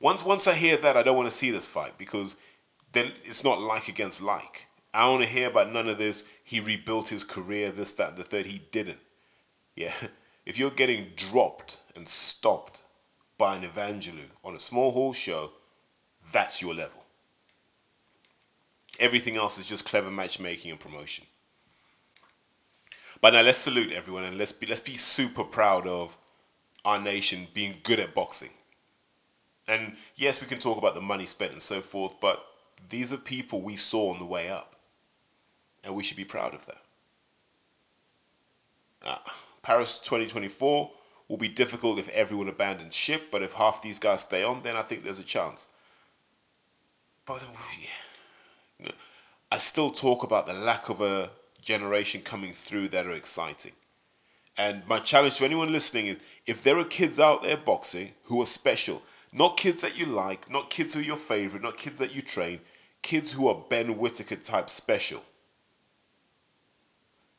Once 0.00 0.24
once 0.24 0.46
I 0.46 0.54
hear 0.54 0.76
that, 0.78 0.96
I 0.96 1.02
don't 1.02 1.16
want 1.16 1.28
to 1.28 1.36
see 1.36 1.50
this 1.50 1.66
fight 1.66 1.98
because 1.98 2.36
then 2.92 3.12
it's 3.24 3.44
not 3.44 3.60
like 3.60 3.88
against 3.88 4.22
like. 4.22 4.66
I 4.92 5.08
want 5.08 5.22
to 5.22 5.28
hear 5.28 5.48
about 5.48 5.72
none 5.72 5.88
of 5.88 5.98
this. 5.98 6.24
He 6.42 6.60
rebuilt 6.60 7.08
his 7.08 7.22
career, 7.22 7.70
this, 7.70 7.92
that, 7.94 8.16
the 8.16 8.24
third. 8.24 8.46
He 8.46 8.60
didn't. 8.70 9.00
Yeah. 9.76 9.92
If 10.46 10.58
you're 10.58 10.70
getting 10.70 11.12
dropped 11.16 11.76
and 11.94 12.08
stopped 12.08 12.82
by 13.36 13.56
an 13.56 13.62
Evangelou 13.62 14.24
on 14.42 14.56
a 14.56 14.58
small 14.58 14.90
hall 14.90 15.12
show, 15.12 15.52
that's 16.32 16.62
your 16.62 16.74
level. 16.74 17.04
Everything 18.98 19.36
else 19.36 19.58
is 19.58 19.68
just 19.68 19.84
clever 19.84 20.10
matchmaking 20.10 20.70
and 20.70 20.80
promotion. 20.80 21.26
But 23.20 23.34
now 23.34 23.42
let's 23.42 23.58
salute 23.58 23.92
everyone 23.92 24.24
and 24.24 24.38
let's 24.38 24.52
be 24.52 24.66
let's 24.66 24.80
be 24.80 24.96
super 24.96 25.44
proud 25.44 25.86
of 25.86 26.16
our 26.84 27.00
nation 27.00 27.46
being 27.52 27.76
good 27.82 28.00
at 28.00 28.14
boxing. 28.14 28.50
And 29.68 29.96
yes, 30.16 30.40
we 30.40 30.46
can 30.46 30.58
talk 30.58 30.78
about 30.78 30.94
the 30.94 31.00
money 31.00 31.26
spent 31.26 31.52
and 31.52 31.62
so 31.62 31.80
forth, 31.80 32.14
but 32.20 32.44
these 32.88 33.12
are 33.12 33.18
people 33.18 33.60
we 33.60 33.76
saw 33.76 34.12
on 34.12 34.18
the 34.18 34.24
way 34.24 34.48
up. 34.48 34.76
And 35.84 35.94
we 35.94 36.02
should 36.02 36.16
be 36.16 36.24
proud 36.24 36.54
of 36.54 36.66
that. 36.66 36.82
Uh, 39.02 39.18
Paris 39.62 40.00
2024 40.00 40.90
will 41.28 41.36
be 41.36 41.48
difficult 41.48 41.98
if 41.98 42.08
everyone 42.10 42.48
abandons 42.48 42.94
ship, 42.94 43.30
but 43.30 43.42
if 43.42 43.52
half 43.52 43.80
these 43.82 43.98
guys 43.98 44.22
stay 44.22 44.42
on, 44.42 44.62
then 44.62 44.76
I 44.76 44.82
think 44.82 45.04
there's 45.04 45.20
a 45.20 45.24
chance. 45.24 45.68
But 47.24 47.42
yeah, 47.80 48.92
I 49.52 49.58
still 49.58 49.90
talk 49.90 50.22
about 50.22 50.46
the 50.46 50.54
lack 50.54 50.88
of 50.88 51.00
a 51.00 51.30
generation 51.60 52.22
coming 52.22 52.52
through 52.52 52.88
that 52.88 53.06
are 53.06 53.12
exciting. 53.12 53.72
And 54.56 54.86
my 54.86 54.98
challenge 54.98 55.36
to 55.36 55.44
anyone 55.44 55.72
listening 55.72 56.06
is 56.06 56.16
if 56.46 56.62
there 56.62 56.78
are 56.78 56.84
kids 56.84 57.20
out 57.20 57.42
there 57.42 57.56
boxing 57.56 58.12
who 58.24 58.42
are 58.42 58.46
special, 58.46 59.02
not 59.32 59.56
kids 59.56 59.80
that 59.82 59.98
you 59.98 60.06
like, 60.06 60.50
not 60.50 60.70
kids 60.70 60.94
who 60.94 61.00
are 61.00 61.04
your 61.04 61.16
favorite, 61.16 61.62
not 61.62 61.76
kids 61.76 61.98
that 61.98 62.14
you 62.14 62.22
train, 62.22 62.60
kids 63.02 63.32
who 63.32 63.48
are 63.48 63.64
Ben 63.68 63.96
Whitaker 63.96 64.36
type 64.36 64.68
special, 64.68 65.22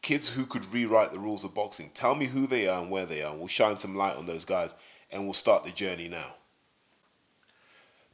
kids 0.01 0.29
who 0.29 0.45
could 0.45 0.71
rewrite 0.73 1.11
the 1.11 1.19
rules 1.19 1.43
of 1.43 1.53
boxing. 1.53 1.91
Tell 1.93 2.15
me 2.15 2.25
who 2.25 2.47
they 2.47 2.67
are 2.67 2.81
and 2.81 2.89
where 2.89 3.05
they 3.05 3.21
are. 3.21 3.31
And 3.31 3.39
we'll 3.39 3.47
shine 3.47 3.75
some 3.75 3.95
light 3.95 4.15
on 4.15 4.25
those 4.25 4.45
guys 4.45 4.75
and 5.11 5.23
we'll 5.23 5.33
start 5.33 5.63
the 5.63 5.71
journey 5.71 6.07
now. 6.07 6.35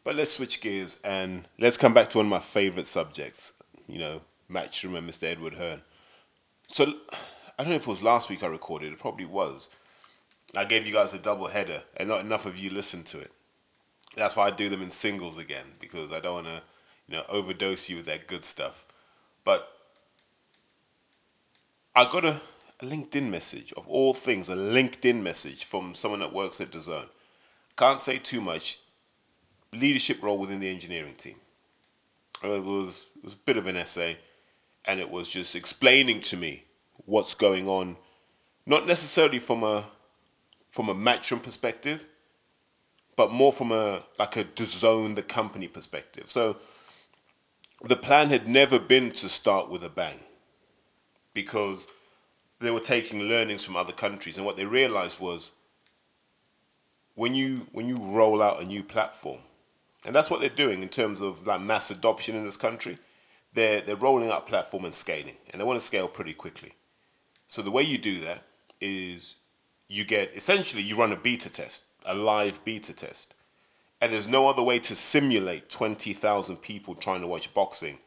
But 0.03 0.15
let's 0.15 0.33
switch 0.33 0.61
gears 0.61 0.99
and 1.03 1.47
let's 1.59 1.77
come 1.77 1.93
back 1.93 2.09
to 2.09 2.17
one 2.17 2.27
of 2.27 2.29
my 2.29 2.39
favorite 2.39 2.87
subjects, 2.87 3.53
you 3.87 3.99
know, 3.99 4.21
Matchroom 4.49 4.97
and 4.97 5.09
Mr. 5.09 5.23
Edward 5.23 5.53
Hearn. 5.53 5.81
So 6.67 6.86
I 7.57 7.63
don't 7.63 7.69
know 7.69 7.75
if 7.75 7.83
it 7.83 7.88
was 7.88 8.03
last 8.03 8.29
week 8.29 8.43
I 8.43 8.47
recorded, 8.47 8.93
it 8.93 9.00
probably 9.00 9.25
was. 9.25 9.69
I 10.55 10.65
gave 10.65 10.86
you 10.86 10.93
guys 10.93 11.13
a 11.13 11.19
double 11.19 11.47
header 11.47 11.83
and 11.97 12.07
not 12.07 12.21
enough 12.21 12.45
of 12.45 12.57
you 12.57 12.69
listened 12.69 13.05
to 13.07 13.19
it. 13.19 13.31
That's 14.15 14.36
why 14.36 14.47
I 14.47 14.51
do 14.51 14.69
them 14.69 14.81
in 14.81 14.89
singles 14.89 15.38
again 15.38 15.65
because 15.79 16.12
I 16.12 16.19
don't 16.19 16.33
want 16.33 16.47
to, 16.47 16.62
you 17.07 17.15
know, 17.15 17.24
overdose 17.29 17.89
you 17.89 17.97
with 17.97 18.05
that 18.05 18.27
good 18.27 18.43
stuff. 18.43 18.86
But 19.43 19.67
I 21.95 22.03
got 22.05 22.25
a, 22.25 22.41
a, 22.81 22.86
LinkedIn 22.86 23.29
message 23.29 23.74
of 23.74 23.88
all 23.88 24.13
things, 24.13 24.50
a 24.50 24.55
LinkedIn 24.55 25.21
message 25.21 25.65
from 25.65 25.93
someone 25.93 26.19
that 26.19 26.33
works 26.33 26.62
at 26.62 26.71
DAZN 26.71 27.07
Can't 27.77 28.00
say 28.00 28.17
too 28.17 28.41
much. 28.41 28.79
Leadership 29.74 30.24
role 30.24 30.38
within 30.38 30.59
the 30.59 30.69
engineering 30.69 31.15
team. 31.15 31.36
It 32.43 32.63
was 32.63 33.07
it 33.17 33.24
was 33.24 33.33
a 33.33 33.38
bit 33.45 33.57
of 33.57 33.67
an 33.67 33.75
essay, 33.75 34.17
and 34.88 35.00
it 35.00 35.10
was 35.10 35.27
just 35.27 35.56
explaining 35.56 36.20
to 36.22 36.38
me 36.38 36.63
what's 37.06 37.34
going 37.34 37.67
on, 37.67 37.98
not 38.65 38.88
necessarily 38.88 39.39
from 39.39 39.63
a 39.63 39.86
from 40.70 40.89
a 40.89 40.96
matchroom 40.96 41.41
perspective, 41.41 42.08
but 43.15 43.32
more 43.32 43.51
from 43.51 43.72
a 43.72 44.01
like 44.17 44.38
a 44.38 44.44
DAZN 44.44 45.15
the 45.15 45.24
company 45.24 45.67
perspective. 45.67 46.29
So 46.29 46.58
the 47.84 47.96
plan 47.96 48.29
had 48.29 48.48
never 48.48 48.79
been 48.79 49.12
to 49.12 49.29
start 49.29 49.70
with 49.70 49.84
a 49.84 49.89
bang 49.89 50.20
because 51.34 51.88
they 52.60 52.72
were 52.72 52.79
taking 52.79 53.22
learnings 53.24 53.63
from 53.63 53.75
other 53.75 53.94
countries 53.94 54.38
and 54.38 54.46
what 54.46 54.58
they 54.58 54.65
realized 54.65 55.20
was 55.20 55.51
when 57.13 57.36
you 57.36 57.67
when 57.72 57.88
you 57.88 57.98
roll 57.98 58.41
out 58.41 58.62
a 58.62 58.65
new 58.65 58.82
platform 58.82 59.38
and 60.06 60.15
that's 60.15 60.32
what 60.32 60.39
they're 60.39 60.50
doing 60.50 60.82
in 60.82 60.89
terms 60.89 61.22
of 61.22 61.46
like 61.46 61.62
mass 61.62 61.91
adoption 61.91 62.36
in 62.36 62.44
this 62.44 62.58
country 62.58 62.98
they're 63.54 63.82
they're 63.82 63.96
rolling 63.96 64.30
out 64.30 64.46
platform 64.46 64.86
and 64.86 64.94
scaling 64.94 65.38
and 65.51 65.60
they 65.60 65.66
want 65.66 65.80
to 65.80 65.86
scale 65.86 66.08
pretty 66.08 66.34
quickly 66.34 66.74
so 67.48 67.62
the 67.62 67.72
way 67.72 67.84
you 67.84 67.98
do 67.98 68.20
that 68.20 68.44
is 68.82 69.38
you 69.89 70.04
get 70.04 70.36
essentially 70.36 70.82
you 70.82 70.96
run 70.96 71.12
a 71.12 71.16
beta 71.16 71.50
test 71.50 71.84
a 72.06 72.16
live 72.16 72.63
beta 72.63 72.94
test 72.94 73.34
and 74.01 74.13
there's 74.13 74.27
no 74.27 74.48
other 74.48 74.62
way 74.62 74.77
to 74.80 74.96
simulate 74.96 75.70
20,000 75.70 76.58
people 76.58 76.94
trying 76.94 77.22
to 77.22 77.27
watch 77.27 77.51
boxing 77.54 77.98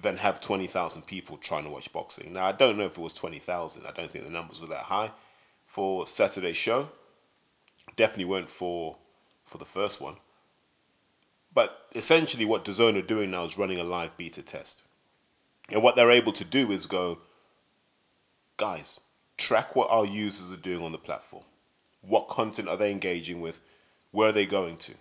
than 0.00 0.16
have 0.16 0.40
20,000 0.40 1.02
people 1.02 1.36
trying 1.38 1.64
to 1.64 1.70
watch 1.70 1.92
boxing. 1.92 2.32
Now, 2.32 2.46
I 2.46 2.52
don't 2.52 2.78
know 2.78 2.84
if 2.84 2.98
it 2.98 3.00
was 3.00 3.14
20,000. 3.14 3.84
I 3.84 3.90
don't 3.90 4.10
think 4.10 4.24
the 4.24 4.30
numbers 4.30 4.60
were 4.60 4.68
that 4.68 4.84
high 4.84 5.10
for 5.64 6.06
Saturday's 6.06 6.56
show. 6.56 6.88
Definitely 7.96 8.26
weren't 8.26 8.50
for 8.50 8.96
for 9.44 9.58
the 9.58 9.64
first 9.64 10.00
one. 10.00 10.16
But 11.58 11.88
essentially, 11.96 12.44
what 12.44 12.64
DAZN 12.64 12.96
are 12.96 13.02
doing 13.02 13.32
now 13.32 13.42
is 13.42 13.58
running 13.58 13.80
a 13.80 13.82
live 13.82 14.16
beta 14.16 14.42
test. 14.42 14.84
And 15.72 15.82
what 15.82 15.96
they're 15.96 16.12
able 16.12 16.30
to 16.34 16.44
do 16.44 16.70
is 16.70 16.86
go, 16.86 17.18
guys, 18.58 19.00
track 19.38 19.74
what 19.74 19.90
our 19.90 20.06
users 20.06 20.52
are 20.52 20.62
doing 20.62 20.84
on 20.84 20.92
the 20.92 20.98
platform. 20.98 21.42
What 22.02 22.28
content 22.28 22.68
are 22.68 22.76
they 22.76 22.92
engaging 22.92 23.40
with? 23.40 23.60
Where 24.12 24.28
are 24.28 24.32
they 24.32 24.46
going 24.46 24.76
to? 24.76 24.94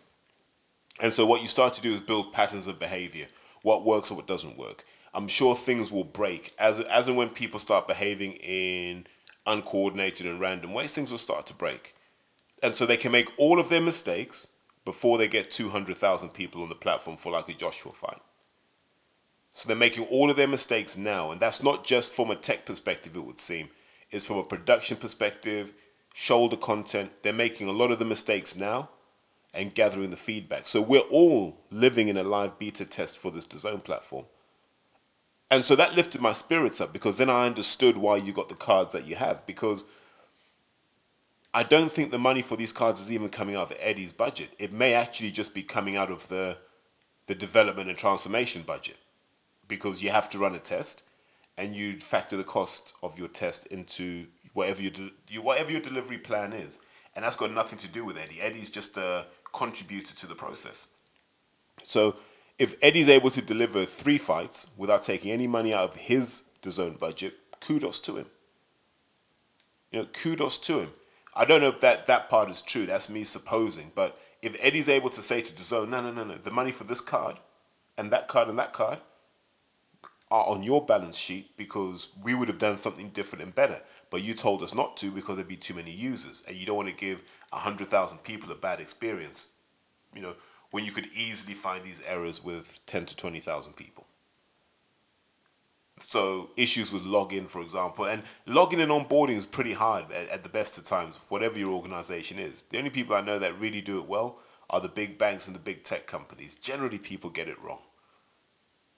And 1.00 1.14
so 1.14 1.28
what 1.28 1.42
you 1.42 1.48
start 1.48 1.74
to 1.74 1.82
do 1.82 1.92
is 1.92 2.02
build 2.02 2.34
patterns 2.34 2.66
of 2.66 2.80
behavior. 2.80 3.28
What 3.62 3.86
works 3.86 4.10
or 4.10 4.16
what 4.16 4.26
doesn't 4.26 4.58
work. 4.58 4.84
I'm 5.14 5.28
sure 5.28 5.54
things 5.54 5.92
will 5.92 6.06
break 6.06 6.56
as 6.58 6.80
as 6.80 7.08
and 7.08 7.16
when 7.18 7.30
people 7.30 7.60
start 7.60 7.88
behaving 7.88 8.32
in 8.32 9.06
uncoordinated 9.46 10.26
and 10.26 10.40
random 10.40 10.74
ways, 10.74 10.96
things 10.96 11.12
will 11.12 11.20
start 11.20 11.46
to 11.46 11.54
break. 11.54 11.94
And 12.64 12.74
so 12.74 12.88
they 12.88 12.98
can 12.98 13.12
make 13.12 13.32
all 13.38 13.60
of 13.60 13.70
their 13.70 13.80
mistakes 13.80 14.48
before 14.88 15.18
they 15.18 15.28
get 15.28 15.52
200,000 15.52 16.30
people 16.30 16.64
on 16.64 16.70
the 16.70 16.76
platform 16.76 17.18
for 17.18 17.30
like 17.30 17.50
a 17.50 17.54
Joshua 17.54 17.92
fight. 17.92 18.22
So 19.52 19.68
they're 19.68 19.76
making 19.76 20.06
all 20.06 20.32
of 20.32 20.38
their 20.38 20.48
mistakes 20.48 20.96
now, 20.96 21.32
and 21.32 21.42
that's 21.42 21.62
not 21.62 21.84
just 21.84 22.16
from 22.16 22.32
a 22.32 22.36
tech 22.38 22.66
perspective, 22.66 23.18
it 23.18 23.20
would 23.20 23.38
seem. 23.38 23.68
It's 24.12 24.24
from 24.24 24.38
a 24.38 24.46
production 24.46 24.96
perspective, 24.96 25.74
shoulder 26.14 26.56
content. 26.56 27.12
They're 27.22 27.34
making 27.34 27.68
a 27.68 27.74
lot 27.74 27.92
of 27.92 28.00
the 28.00 28.06
mistakes 28.06 28.56
now 28.56 28.90
and 29.54 29.76
gathering 29.76 30.10
the 30.10 30.16
feedback. 30.16 30.70
So 30.70 30.82
we're 30.82 31.12
all 31.12 31.60
living 31.70 32.08
in 32.08 32.16
a 32.16 32.24
live 32.24 32.58
beta 32.58 32.86
test 32.86 33.18
for 33.18 33.30
this 33.30 33.46
DAZN 33.46 33.84
platform. 33.84 34.26
And 35.52 35.66
so 35.66 35.76
that 35.76 35.98
lifted 35.98 36.22
my 36.22 36.32
spirits 36.32 36.80
up 36.80 36.94
because 36.94 37.18
then 37.18 37.30
I 37.30 37.46
understood 37.46 37.98
why 37.98 38.16
you 38.16 38.32
got 38.32 38.48
the 38.48 38.56
cards 38.56 38.94
that 38.94 39.06
you 39.06 39.18
have 39.18 39.46
because 39.46 39.84
I 41.58 41.64
don't 41.64 41.92
think 41.92 42.12
the 42.12 42.20
money 42.20 42.44
for 42.44 42.56
these 42.56 42.72
cards 42.72 43.02
is 43.02 43.12
even 43.12 43.30
coming 43.30 43.56
out 43.56 43.72
of 43.72 43.78
Eddie's 43.80 44.12
budget. 44.12 44.50
It 44.60 44.72
may 44.72 44.94
actually 44.94 45.32
just 45.32 45.56
be 45.56 45.64
coming 45.64 45.96
out 45.96 46.12
of 46.12 46.28
the 46.28 46.56
the 47.26 47.34
development 47.34 47.90
and 47.90 47.98
transformation 47.98 48.62
budget 48.62 48.98
because 49.68 50.04
you 50.04 50.12
have 50.12 50.30
to 50.30 50.38
run 50.38 50.54
a 50.54 50.60
test 50.60 51.04
and 51.58 51.76
you 51.76 52.00
factor 52.00 52.38
the 52.38 52.44
cost 52.44 52.94
of 53.02 53.18
your 53.18 53.28
test 53.28 53.66
into 53.68 54.28
whatever 54.54 54.84
your, 54.84 54.92
de- 54.92 55.42
whatever 55.42 55.72
your 55.72 55.82
delivery 55.82 56.20
plan 56.20 56.54
is. 56.54 56.78
And 57.16 57.26
that's 57.26 57.36
got 57.36 57.52
nothing 57.52 57.80
to 57.80 57.88
do 57.88 58.06
with 58.06 58.20
Eddie. 58.20 58.40
Eddie's 58.40 58.70
just 58.70 58.96
a 58.96 59.26
contributor 59.52 60.14
to 60.14 60.28
the 60.28 60.36
process. 60.36 60.90
So 61.82 62.18
if 62.60 62.76
Eddie's 62.84 63.10
able 63.10 63.32
to 63.32 63.42
deliver 63.42 63.84
three 63.84 64.20
fights 64.20 64.68
without 64.78 65.02
taking 65.02 65.32
any 65.32 65.48
money 65.48 65.74
out 65.74 65.90
of 65.90 65.96
his 65.96 66.44
DAZN 66.62 67.00
budget, 67.00 67.34
kudos 67.62 68.00
to 68.02 68.18
him. 68.18 68.28
You 69.92 70.02
know, 70.02 70.06
kudos 70.14 70.60
to 70.60 70.82
him. 70.82 70.90
I 71.38 71.46
don't 71.46 71.62
know 71.62 71.68
if 71.68 71.82
that, 71.82 72.08
that 72.08 72.30
part 72.30 72.50
is 72.50 72.62
true. 72.62 72.88
That's 72.88 73.10
me 73.10 73.24
supposing. 73.24 73.92
But 73.94 74.18
if 74.42 74.58
Eddie's 74.60 74.90
able 74.90 75.12
to 75.12 75.22
say 75.22 75.40
to 75.42 75.54
DAZN, 75.54 75.90
no, 75.90 76.02
no, 76.02 76.12
no, 76.12 76.24
no, 76.24 76.34
the 76.36 76.50
money 76.50 76.72
for 76.72 76.84
this 76.84 77.00
card 77.00 77.38
and 77.96 78.12
that 78.12 78.28
card 78.28 78.50
and 78.50 78.58
that 78.58 78.74
card 78.74 79.00
are 80.32 80.46
on 80.48 80.64
your 80.64 80.84
balance 80.84 81.16
sheet 81.16 81.56
because 81.56 82.10
we 82.24 82.34
would 82.34 82.48
have 82.48 82.58
done 82.58 82.76
something 82.76 83.10
different 83.10 83.44
and 83.44 83.54
better. 83.54 83.80
But 84.10 84.24
you 84.24 84.34
told 84.34 84.64
us 84.64 84.74
not 84.74 84.98
to 84.98 85.12
because 85.12 85.36
there'd 85.36 85.48
be 85.48 85.56
too 85.56 85.76
many 85.76 85.92
users, 85.92 86.44
and 86.48 86.58
you 86.58 86.66
don't 86.66 86.76
want 86.76 86.90
to 86.90 86.96
give 86.96 87.24
hundred 87.54 87.88
thousand 87.88 88.20
people 88.24 88.52
a 88.52 88.56
bad 88.56 88.80
experience. 88.80 89.50
You 90.16 90.24
know, 90.24 90.34
when 90.72 90.86
you 90.86 90.92
could 90.92 91.08
easily 91.14 91.54
find 91.54 91.84
these 91.84 92.02
errors 92.08 92.44
with 92.44 92.82
ten 92.88 93.06
to 93.06 93.16
twenty 93.16 93.40
thousand 93.40 93.74
people. 93.74 94.07
So 96.00 96.52
issues 96.56 96.92
with 96.92 97.04
login, 97.04 97.48
for 97.48 97.62
example, 97.62 98.06
and 98.06 98.24
logging 98.46 98.82
and 98.82 98.92
onboarding 98.92 99.36
is 99.36 99.46
pretty 99.46 99.74
hard 99.74 100.12
at, 100.12 100.30
at 100.30 100.44
the 100.44 100.50
best 100.50 100.78
of 100.78 100.84
times, 100.84 101.20
whatever 101.30 101.58
your 101.58 101.74
organization 101.74 102.38
is. 102.38 102.64
The 102.70 102.78
only 102.78 102.90
people 102.90 103.16
I 103.16 103.22
know 103.22 103.40
that 103.40 103.60
really 103.60 103.82
do 103.82 104.00
it 104.00 104.08
well 104.08 104.40
are 104.70 104.80
the 104.80 104.90
big 104.90 105.18
banks 105.18 105.48
and 105.48 105.56
the 105.56 105.60
big 105.60 105.84
tech 105.84 106.06
companies. 106.06 106.54
Generally, 106.56 107.00
people 107.00 107.30
get 107.30 107.48
it 107.48 107.62
wrong. 107.62 107.82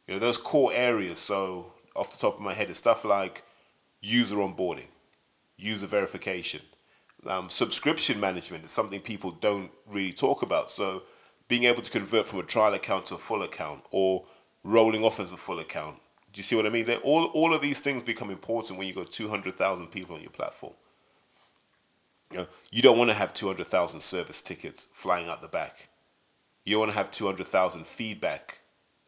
You 0.08 0.16
know, 0.16 0.20
those 0.20 0.38
core 0.38 0.72
areas. 0.74 1.20
So 1.20 1.72
off 1.96 2.12
the 2.12 2.18
top 2.18 2.36
of 2.36 2.42
my 2.42 2.54
head, 2.54 2.70
it's 2.70 2.80
stuff 2.80 3.06
like 3.06 3.44
user 4.02 4.38
onboarding, 4.38 4.88
user 5.56 5.88
verification, 5.88 6.62
um, 7.26 7.50
subscription 7.50 8.20
management 8.20 8.66
is 8.66 8.72
something 8.72 9.02
people 9.02 9.32
don't 9.32 9.72
really 9.88 10.14
talk 10.14 10.42
about. 10.42 10.72
So 10.72 11.04
being 11.48 11.66
able 11.66 11.82
to 11.82 11.92
convert 11.92 12.26
from 12.26 12.40
a 12.40 12.44
trial 12.44 12.74
account 12.74 13.08
to 13.08 13.16
a 13.16 13.18
full 13.18 13.44
account 13.44 13.84
or 13.92 14.26
rolling 14.64 15.04
off 15.04 15.20
as 15.20 15.32
a 15.32 15.38
full 15.38 15.60
account. 15.60 16.00
Do 16.32 16.40
you 16.40 16.44
see 16.44 16.56
what 16.56 16.66
I 16.66 16.70
mean? 16.70 16.90
All 17.04 17.26
all 17.28 17.54
of 17.54 17.62
these 17.62 17.82
things 17.82 18.04
become 18.04 18.30
important 18.30 18.78
when 18.78 18.88
you 18.88 18.94
got 18.94 19.10
200,000 19.12 19.88
people 19.88 20.16
on 20.16 20.22
your 20.22 20.32
platform. 20.32 20.74
You 22.32 22.40
know, 22.40 22.48
you 22.72 22.82
don't 22.82 22.98
want 22.98 23.10
to 23.10 23.16
have 23.16 23.34
200,000 23.34 24.00
service 24.00 24.42
tickets 24.42 24.88
flying 24.92 25.28
out 25.28 25.42
the 25.42 25.48
back. 25.48 25.90
You 26.64 26.78
want 26.78 26.92
to 26.92 26.98
have 26.98 27.10
200,000 27.10 27.86
feedback 27.88 28.60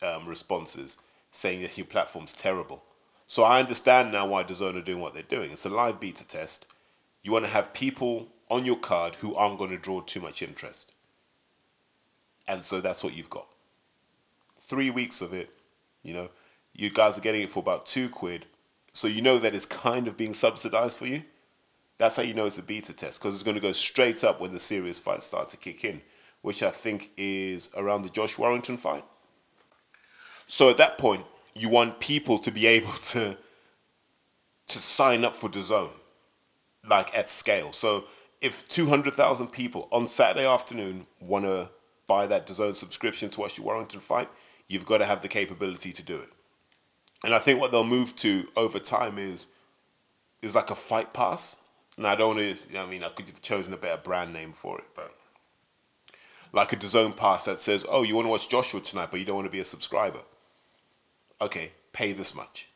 um, 0.01 0.25
responses 0.25 0.97
saying 1.31 1.61
that 1.61 1.77
your 1.77 1.85
platform's 1.85 2.33
terrible. 2.33 2.83
So 3.27 3.43
I 3.43 3.59
understand 3.59 4.11
now 4.11 4.27
why 4.27 4.43
DAZN 4.43 4.75
are 4.75 4.81
doing 4.81 4.99
what 4.99 5.13
they're 5.13 5.23
doing. 5.23 5.51
It's 5.51 5.65
a 5.65 5.69
live 5.69 5.99
beta 5.99 6.25
test. 6.27 6.65
You 7.23 7.31
want 7.31 7.45
to 7.45 7.51
have 7.51 7.73
people 7.73 8.27
on 8.49 8.65
your 8.65 8.77
card 8.77 9.15
who 9.15 9.35
aren't 9.35 9.59
going 9.59 9.69
to 9.69 9.77
draw 9.77 10.01
too 10.01 10.19
much 10.19 10.41
interest. 10.41 10.93
And 12.47 12.63
so 12.63 12.81
that's 12.81 13.03
what 13.03 13.15
you've 13.15 13.29
got. 13.29 13.47
Three 14.57 14.89
weeks 14.89 15.21
of 15.21 15.33
it, 15.33 15.55
you 16.03 16.13
know, 16.13 16.29
you 16.73 16.89
guys 16.89 17.17
are 17.17 17.21
getting 17.21 17.41
it 17.41 17.49
for 17.49 17.59
about 17.59 17.85
two 17.85 18.09
quid. 18.09 18.45
So 18.93 19.07
you 19.07 19.21
know 19.21 19.37
that 19.39 19.55
it's 19.55 19.65
kind 19.65 20.07
of 20.07 20.17
being 20.17 20.33
subsidized 20.33 20.97
for 20.97 21.07
you. 21.07 21.23
That's 21.97 22.15
how 22.15 22.23
you 22.23 22.33
know 22.33 22.45
it's 22.45 22.57
a 22.57 22.63
beta 22.63 22.93
test 22.93 23.19
because 23.19 23.35
it's 23.35 23.43
going 23.43 23.55
to 23.55 23.61
go 23.61 23.71
straight 23.71 24.23
up 24.23 24.41
when 24.41 24.51
the 24.51 24.59
serious 24.59 24.99
fights 24.99 25.25
start 25.25 25.49
to 25.49 25.57
kick 25.57 25.85
in, 25.85 26.01
which 26.41 26.63
I 26.63 26.71
think 26.71 27.11
is 27.17 27.69
around 27.77 28.01
the 28.01 28.09
Josh 28.09 28.37
Warrington 28.37 28.77
fight. 28.77 29.05
So 30.47 30.69
at 30.69 30.77
that 30.77 30.97
point, 30.97 31.25
you 31.55 31.69
want 31.69 31.99
people 31.99 32.39
to 32.39 32.51
be 32.51 32.65
able 32.67 32.91
to 33.13 33.37
to 34.67 34.79
sign 34.79 35.25
up 35.25 35.35
for 35.35 35.49
DAZN, 35.49 35.89
like 36.89 37.15
at 37.17 37.29
scale. 37.29 37.73
So 37.73 38.05
if 38.41 38.67
200,000 38.69 39.47
people 39.47 39.87
on 39.91 40.07
Saturday 40.07 40.47
afternoon 40.47 41.05
want 41.19 41.45
to 41.45 41.69
buy 42.07 42.25
that 42.27 42.47
DAZN 42.47 42.73
subscription 42.73 43.29
to 43.31 43.41
watch 43.41 43.57
the 43.57 43.63
Warrington 43.63 43.99
fight, 43.99 44.29
you've 44.67 44.85
got 44.85 44.99
to 44.99 45.05
have 45.05 45.21
the 45.21 45.27
capability 45.27 45.91
to 45.91 46.03
do 46.03 46.15
it. 46.15 46.29
And 47.23 47.35
I 47.35 47.39
think 47.39 47.59
what 47.59 47.71
they'll 47.71 47.83
move 47.83 48.15
to 48.17 48.47
over 48.55 48.79
time 48.79 49.17
is 49.17 49.47
is 50.41 50.55
like 50.55 50.71
a 50.71 50.75
fight 50.75 51.13
pass. 51.13 51.57
And 51.97 52.07
I 52.07 52.15
don't 52.15 52.37
to, 52.37 52.55
I 52.79 52.85
mean, 52.87 53.03
I 53.03 53.09
could 53.09 53.27
have 53.27 53.41
chosen 53.41 53.73
a 53.73 53.77
better 53.77 54.01
brand 54.01 54.33
name 54.33 54.53
for 54.53 54.79
it, 54.79 54.85
but 54.95 55.13
like 56.51 56.73
a 56.73 56.75
DAZN 56.75 57.15
pass 57.15 57.45
that 57.45 57.59
says, 57.59 57.85
oh, 57.87 58.03
you 58.03 58.15
want 58.15 58.25
to 58.25 58.29
watch 58.31 58.49
Joshua 58.49 58.79
tonight, 58.79 59.09
but 59.11 59.19
you 59.19 59.25
don't 59.25 59.35
want 59.35 59.45
to 59.45 59.51
be 59.51 59.59
a 59.59 59.65
subscriber 59.65 60.21
okay, 61.41 61.71
pay 61.91 62.13
this 62.13 62.35
much. 62.35 62.69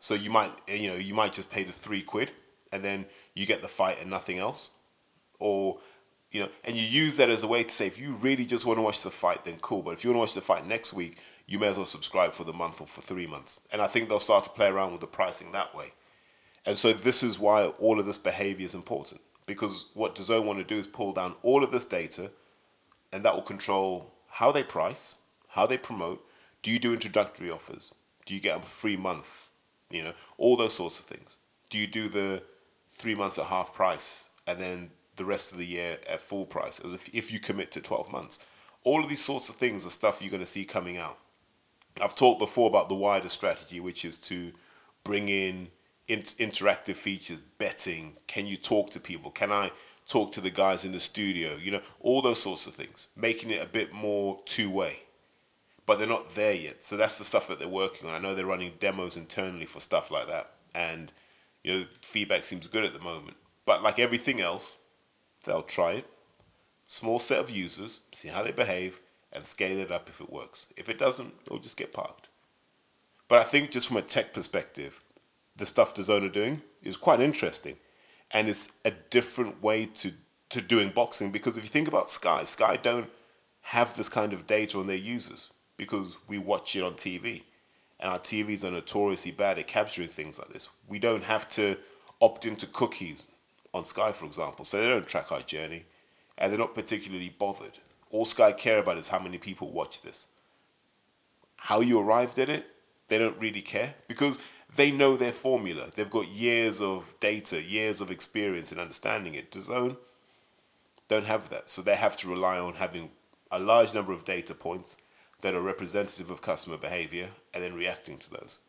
So 0.00 0.14
you 0.14 0.30
might, 0.30 0.50
you 0.66 0.88
know, 0.88 0.96
you 0.96 1.14
might 1.14 1.32
just 1.32 1.50
pay 1.50 1.62
the 1.62 1.72
three 1.72 2.00
quid, 2.00 2.32
and 2.72 2.82
then 2.82 3.04
you 3.34 3.46
get 3.46 3.62
the 3.62 3.68
fight 3.68 4.00
and 4.00 4.10
nothing 4.10 4.38
else, 4.38 4.70
or 5.38 5.78
you 6.32 6.40
know, 6.40 6.48
and 6.64 6.74
you 6.74 6.82
use 6.82 7.16
that 7.18 7.28
as 7.28 7.42
a 7.42 7.48
way 7.48 7.62
to 7.62 7.68
say, 7.68 7.86
if 7.86 8.00
you 8.00 8.12
really 8.14 8.46
just 8.46 8.64
want 8.64 8.78
to 8.78 8.82
watch 8.82 9.02
the 9.02 9.10
fight, 9.10 9.44
then 9.44 9.56
cool. 9.60 9.82
But 9.82 9.92
if 9.92 10.04
you 10.04 10.10
want 10.10 10.16
to 10.16 10.20
watch 10.20 10.34
the 10.34 10.40
fight 10.40 10.66
next 10.66 10.94
week, 10.94 11.18
you 11.50 11.58
may 11.58 11.66
as 11.66 11.76
well 11.76 11.84
subscribe 11.84 12.32
for 12.32 12.44
the 12.44 12.52
month 12.52 12.80
or 12.80 12.86
for 12.86 13.02
three 13.02 13.26
months. 13.26 13.60
And 13.72 13.82
I 13.82 13.88
think 13.88 14.08
they'll 14.08 14.20
start 14.20 14.44
to 14.44 14.50
play 14.50 14.68
around 14.68 14.92
with 14.92 15.00
the 15.00 15.06
pricing 15.08 15.50
that 15.52 15.74
way. 15.74 15.92
And 16.64 16.78
so 16.78 16.92
this 16.92 17.22
is 17.22 17.38
why 17.38 17.64
all 17.66 17.98
of 17.98 18.06
this 18.06 18.18
behavior 18.18 18.64
is 18.64 18.74
important 18.74 19.20
because 19.46 19.86
what 19.94 20.14
DAZN 20.14 20.44
want 20.44 20.60
to 20.60 20.64
do 20.64 20.78
is 20.78 20.86
pull 20.86 21.12
down 21.12 21.34
all 21.42 21.64
of 21.64 21.72
this 21.72 21.84
data, 21.84 22.30
and 23.12 23.24
that 23.24 23.34
will 23.34 23.42
control 23.42 24.14
how 24.28 24.52
they 24.52 24.62
price, 24.62 25.16
how 25.48 25.66
they 25.66 25.76
promote. 25.76 26.24
Do 26.62 26.70
you 26.70 26.78
do 26.78 26.92
introductory 26.92 27.50
offers? 27.50 27.92
Do 28.26 28.34
you 28.36 28.40
get 28.40 28.58
a 28.58 28.62
free 28.62 28.96
month? 28.96 29.50
You 29.90 30.04
know, 30.04 30.12
all 30.38 30.56
those 30.56 30.74
sorts 30.74 31.00
of 31.00 31.06
things. 31.06 31.38
Do 31.68 31.78
you 31.78 31.88
do 31.88 32.08
the 32.08 32.44
three 32.90 33.16
months 33.16 33.38
at 33.38 33.46
half 33.46 33.74
price 33.74 34.28
and 34.46 34.60
then 34.60 34.88
the 35.16 35.24
rest 35.24 35.50
of 35.50 35.58
the 35.58 35.66
year 35.66 35.98
at 36.08 36.20
full 36.20 36.46
price 36.46 36.78
if, 36.84 37.08
if 37.12 37.32
you 37.32 37.40
commit 37.40 37.72
to 37.72 37.80
12 37.80 38.12
months? 38.12 38.38
All 38.84 39.02
of 39.02 39.08
these 39.08 39.24
sorts 39.24 39.48
of 39.48 39.56
things 39.56 39.84
are 39.84 39.90
stuff 39.90 40.22
you're 40.22 40.30
going 40.30 40.40
to 40.40 40.46
see 40.46 40.64
coming 40.64 40.96
out. 40.96 41.18
I've 42.02 42.14
talked 42.14 42.38
before 42.38 42.68
about 42.68 42.88
the 42.88 42.94
wider 42.94 43.28
strategy, 43.28 43.80
which 43.80 44.04
is 44.04 44.18
to 44.20 44.52
bring 45.04 45.28
in 45.28 45.68
interactive 46.08 46.96
features, 46.96 47.40
betting. 47.58 48.16
Can 48.26 48.46
you 48.46 48.56
talk 48.56 48.90
to 48.90 49.00
people? 49.00 49.30
Can 49.30 49.52
I 49.52 49.70
talk 50.06 50.32
to 50.32 50.40
the 50.40 50.50
guys 50.50 50.84
in 50.84 50.92
the 50.92 51.00
studio? 51.00 51.56
You 51.56 51.72
know, 51.72 51.80
all 52.00 52.20
those 52.20 52.42
sorts 52.42 52.66
of 52.66 52.74
things, 52.74 53.08
making 53.16 53.50
it 53.50 53.62
a 53.62 53.66
bit 53.66 53.92
more 53.92 54.40
two 54.44 54.70
way. 54.70 55.02
But 55.86 55.98
they're 55.98 56.08
not 56.08 56.34
there 56.34 56.54
yet. 56.54 56.84
So 56.84 56.96
that's 56.96 57.18
the 57.18 57.24
stuff 57.24 57.48
that 57.48 57.58
they're 57.58 57.68
working 57.68 58.08
on. 58.08 58.14
I 58.14 58.18
know 58.18 58.34
they're 58.34 58.46
running 58.46 58.72
demos 58.78 59.16
internally 59.16 59.66
for 59.66 59.80
stuff 59.80 60.10
like 60.10 60.28
that. 60.28 60.52
And, 60.74 61.12
you 61.64 61.72
know, 61.72 61.84
feedback 62.02 62.44
seems 62.44 62.66
good 62.66 62.84
at 62.84 62.94
the 62.94 63.00
moment. 63.00 63.36
But 63.66 63.82
like 63.82 63.98
everything 63.98 64.40
else, 64.40 64.76
they'll 65.44 65.62
try 65.62 65.92
it. 65.92 66.06
Small 66.84 67.18
set 67.18 67.38
of 67.38 67.50
users, 67.50 68.00
see 68.12 68.28
how 68.28 68.42
they 68.42 68.52
behave, 68.52 69.00
and 69.32 69.44
scale 69.44 69.78
it 69.78 69.90
up 69.90 70.08
if 70.08 70.20
it 70.20 70.32
works. 70.32 70.66
If 70.76 70.88
it 70.88 70.98
doesn't, 70.98 71.32
it'll 71.46 71.58
just 71.58 71.76
get 71.76 71.92
parked. 71.92 72.28
But 73.28 73.38
I 73.38 73.44
think 73.44 73.70
just 73.70 73.88
from 73.88 73.98
a 73.98 74.02
tech 74.02 74.32
perspective, 74.32 75.02
the 75.56 75.66
stuff 75.66 75.94
DAZN 75.94 76.24
are 76.24 76.28
doing 76.28 76.62
is 76.82 76.96
quite 76.96 77.20
interesting, 77.20 77.76
and 78.32 78.48
it's 78.48 78.68
a 78.84 78.90
different 79.10 79.62
way 79.62 79.86
to 79.86 80.12
to 80.50 80.60
doing 80.60 80.90
boxing 80.90 81.30
because 81.30 81.56
if 81.56 81.64
you 81.64 81.70
think 81.70 81.88
about 81.88 82.10
Sky, 82.10 82.42
Sky 82.42 82.76
don't 82.76 83.08
have 83.62 83.96
this 83.96 84.08
kind 84.08 84.32
of 84.32 84.46
data 84.46 84.78
on 84.78 84.86
their 84.86 84.96
users 84.96 85.50
because 85.76 86.18
we 86.28 86.38
watch 86.38 86.76
it 86.76 86.82
on 86.82 86.94
TV, 86.94 87.42
and 88.00 88.10
our 88.10 88.18
TVs 88.18 88.64
are 88.64 88.70
notoriously 88.70 89.30
bad 89.30 89.58
at 89.58 89.66
capturing 89.66 90.08
things 90.08 90.38
like 90.38 90.48
this. 90.48 90.68
We 90.88 90.98
don't 90.98 91.22
have 91.22 91.48
to 91.50 91.76
opt 92.20 92.46
into 92.46 92.66
cookies 92.66 93.28
on 93.72 93.84
Sky, 93.84 94.12
for 94.12 94.26
example, 94.26 94.64
so 94.64 94.78
they 94.78 94.88
don't 94.88 95.06
track 95.06 95.30
our 95.32 95.42
journey, 95.42 95.84
and 96.38 96.50
they're 96.50 96.58
not 96.58 96.74
particularly 96.74 97.34
bothered. 97.38 97.78
All 98.10 98.24
Sky 98.24 98.52
care 98.52 98.78
about 98.78 98.98
is 98.98 99.08
how 99.08 99.18
many 99.18 99.38
people 99.38 99.70
watch 99.70 100.02
this. 100.02 100.26
How 101.56 101.80
you 101.80 102.00
arrived 102.00 102.38
at 102.38 102.48
it, 102.48 102.66
they 103.08 103.18
don't 103.18 103.38
really 103.38 103.62
care 103.62 103.94
because 104.08 104.38
they 104.76 104.90
know 104.90 105.16
their 105.16 105.32
formula. 105.32 105.90
They've 105.94 106.10
got 106.10 106.28
years 106.28 106.80
of 106.80 107.14
data, 107.20 107.62
years 107.62 108.00
of 108.00 108.10
experience 108.10 108.72
in 108.72 108.78
understanding 108.78 109.34
it. 109.34 109.50
DAZN 109.50 109.96
don't 111.08 111.26
have 111.26 111.50
that. 111.50 111.68
So 111.68 111.82
they 111.82 111.96
have 111.96 112.16
to 112.18 112.28
rely 112.28 112.58
on 112.58 112.74
having 112.74 113.10
a 113.50 113.58
large 113.58 113.94
number 113.94 114.12
of 114.12 114.24
data 114.24 114.54
points 114.54 114.96
that 115.40 115.54
are 115.54 115.60
representative 115.60 116.30
of 116.30 116.40
customer 116.40 116.76
behavior 116.76 117.28
and 117.52 117.62
then 117.62 117.74
reacting 117.74 118.18
to 118.18 118.30
those. 118.30 118.60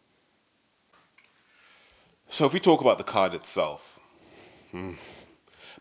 So 2.30 2.46
if 2.46 2.54
we 2.54 2.60
talk 2.60 2.82
about 2.82 2.98
the 2.98 3.04
card 3.04 3.34
itself, 3.34 4.00
hmm, 4.72 4.94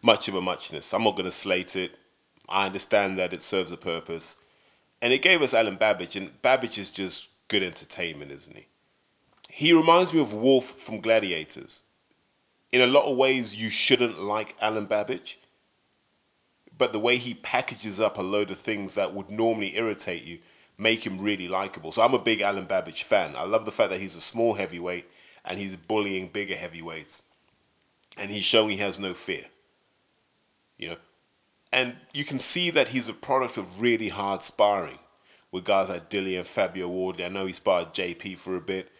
much 0.02 0.28
of 0.28 0.34
a 0.34 0.40
muchness. 0.40 0.92
I'm 0.92 1.04
not 1.04 1.16
going 1.16 1.26
to 1.26 1.32
slate 1.32 1.76
it. 1.76 1.92
I 2.50 2.66
understand 2.66 3.18
that 3.18 3.32
it 3.32 3.42
serves 3.42 3.72
a 3.72 3.76
purpose. 3.76 4.36
And 5.00 5.12
it 5.12 5.22
gave 5.22 5.40
us 5.40 5.54
Alen 5.54 5.78
Babić, 5.78 6.16
and 6.16 6.42
Babić 6.42 6.78
is 6.78 6.90
just 6.90 7.30
good 7.48 7.62
entertainment, 7.62 8.32
isn't 8.32 8.56
he? 8.56 8.66
He 9.48 9.72
reminds 9.72 10.12
me 10.12 10.20
of 10.20 10.34
Wolf 10.34 10.66
from 10.66 11.00
Gladiators. 11.00 11.82
In 12.72 12.82
a 12.82 12.86
lot 12.86 13.10
of 13.10 13.16
ways, 13.16 13.56
you 13.56 13.70
shouldn't 13.70 14.20
like 14.20 14.58
Alen 14.60 14.86
Babić, 14.86 15.36
but 16.76 16.92
the 16.92 16.98
way 16.98 17.16
he 17.16 17.34
packages 17.34 18.00
up 18.00 18.18
a 18.18 18.22
load 18.22 18.50
of 18.50 18.58
things 18.58 18.94
that 18.94 19.12
would 19.12 19.30
normally 19.30 19.76
irritate 19.76 20.24
you 20.24 20.38
make 20.78 21.04
him 21.04 21.20
really 21.20 21.46
likable. 21.46 21.92
So 21.92 22.02
I'm 22.02 22.14
a 22.14 22.18
big 22.18 22.40
Alen 22.40 22.66
Babić 22.66 23.02
fan. 23.02 23.34
I 23.36 23.44
love 23.44 23.64
the 23.64 23.72
fact 23.72 23.90
that 23.90 24.00
he's 24.00 24.14
a 24.14 24.20
small 24.20 24.54
heavyweight 24.54 25.04
and 25.44 25.58
he's 25.58 25.76
bullying 25.76 26.28
bigger 26.28 26.54
heavyweights, 26.54 27.22
and 28.16 28.30
he's 28.30 28.44
showing 28.44 28.70
he 28.70 28.76
has 28.76 28.98
no 28.98 29.14
fear. 29.14 29.44
You 30.78 30.90
know, 30.90 30.96
and 31.72 31.96
you 32.12 32.24
can 32.24 32.38
see 32.38 32.70
that 32.70 32.88
he's 32.88 33.08
a 33.08 33.14
product 33.14 33.56
of 33.56 33.80
really 33.80 34.08
hard 34.08 34.42
sparring 34.42 34.98
with 35.52 35.64
guys 35.64 35.88
like 35.88 36.08
Dilly 36.08 36.36
and 36.36 36.46
Fabio 36.46 36.88
Wardley. 36.88 37.24
I 37.24 37.28
know 37.28 37.46
he 37.46 37.52
sparred 37.52 37.94
JP 37.94 38.38
for 38.38 38.56
a 38.56 38.60
bit, 38.60 38.90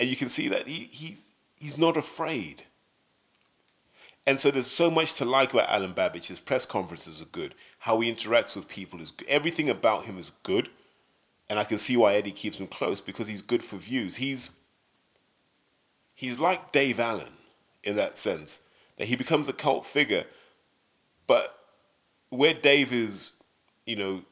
and 0.00 0.08
you 0.08 0.16
can 0.16 0.28
see 0.28 0.48
that 0.48 0.66
he, 0.66 0.88
he's 0.90 1.32
he's 1.58 1.78
not 1.78 1.96
afraid. 1.96 2.62
And 4.26 4.40
so 4.40 4.50
there's 4.50 4.70
so 4.70 4.90
much 4.90 5.14
to 5.14 5.26
like 5.26 5.52
about 5.52 5.68
Alen 5.68 5.94
Babić. 5.94 6.28
His 6.28 6.40
press 6.40 6.64
conferences 6.64 7.20
are 7.20 7.26
good. 7.26 7.54
How 7.78 8.00
he 8.00 8.10
interacts 8.10 8.56
with 8.56 8.68
people 8.68 9.00
is 9.00 9.10
good. 9.10 9.28
Everything 9.28 9.68
about 9.68 10.06
him 10.06 10.16
is 10.16 10.32
good. 10.42 10.70
And 11.50 11.58
I 11.58 11.64
can 11.64 11.76
see 11.76 11.98
why 11.98 12.14
Eddie 12.14 12.32
keeps 12.32 12.56
him 12.56 12.66
close 12.66 13.02
because 13.02 13.26
he's 13.26 13.42
good 13.42 13.62
for 13.62 13.76
views. 13.76 14.16
He's 14.16 14.48
he's 16.14 16.38
like 16.38 16.72
Dave 16.72 17.00
Allen 17.00 17.32
in 17.82 17.96
that 17.96 18.16
sense 18.16 18.62
that 18.96 19.08
he 19.08 19.16
becomes 19.16 19.48
a 19.48 19.52
cult 19.52 19.84
figure, 19.84 20.24
but 21.26 21.63
where 22.30 22.54
Dave 22.54 22.92
is, 22.92 23.32
you 23.86 23.96
know, 23.96 24.22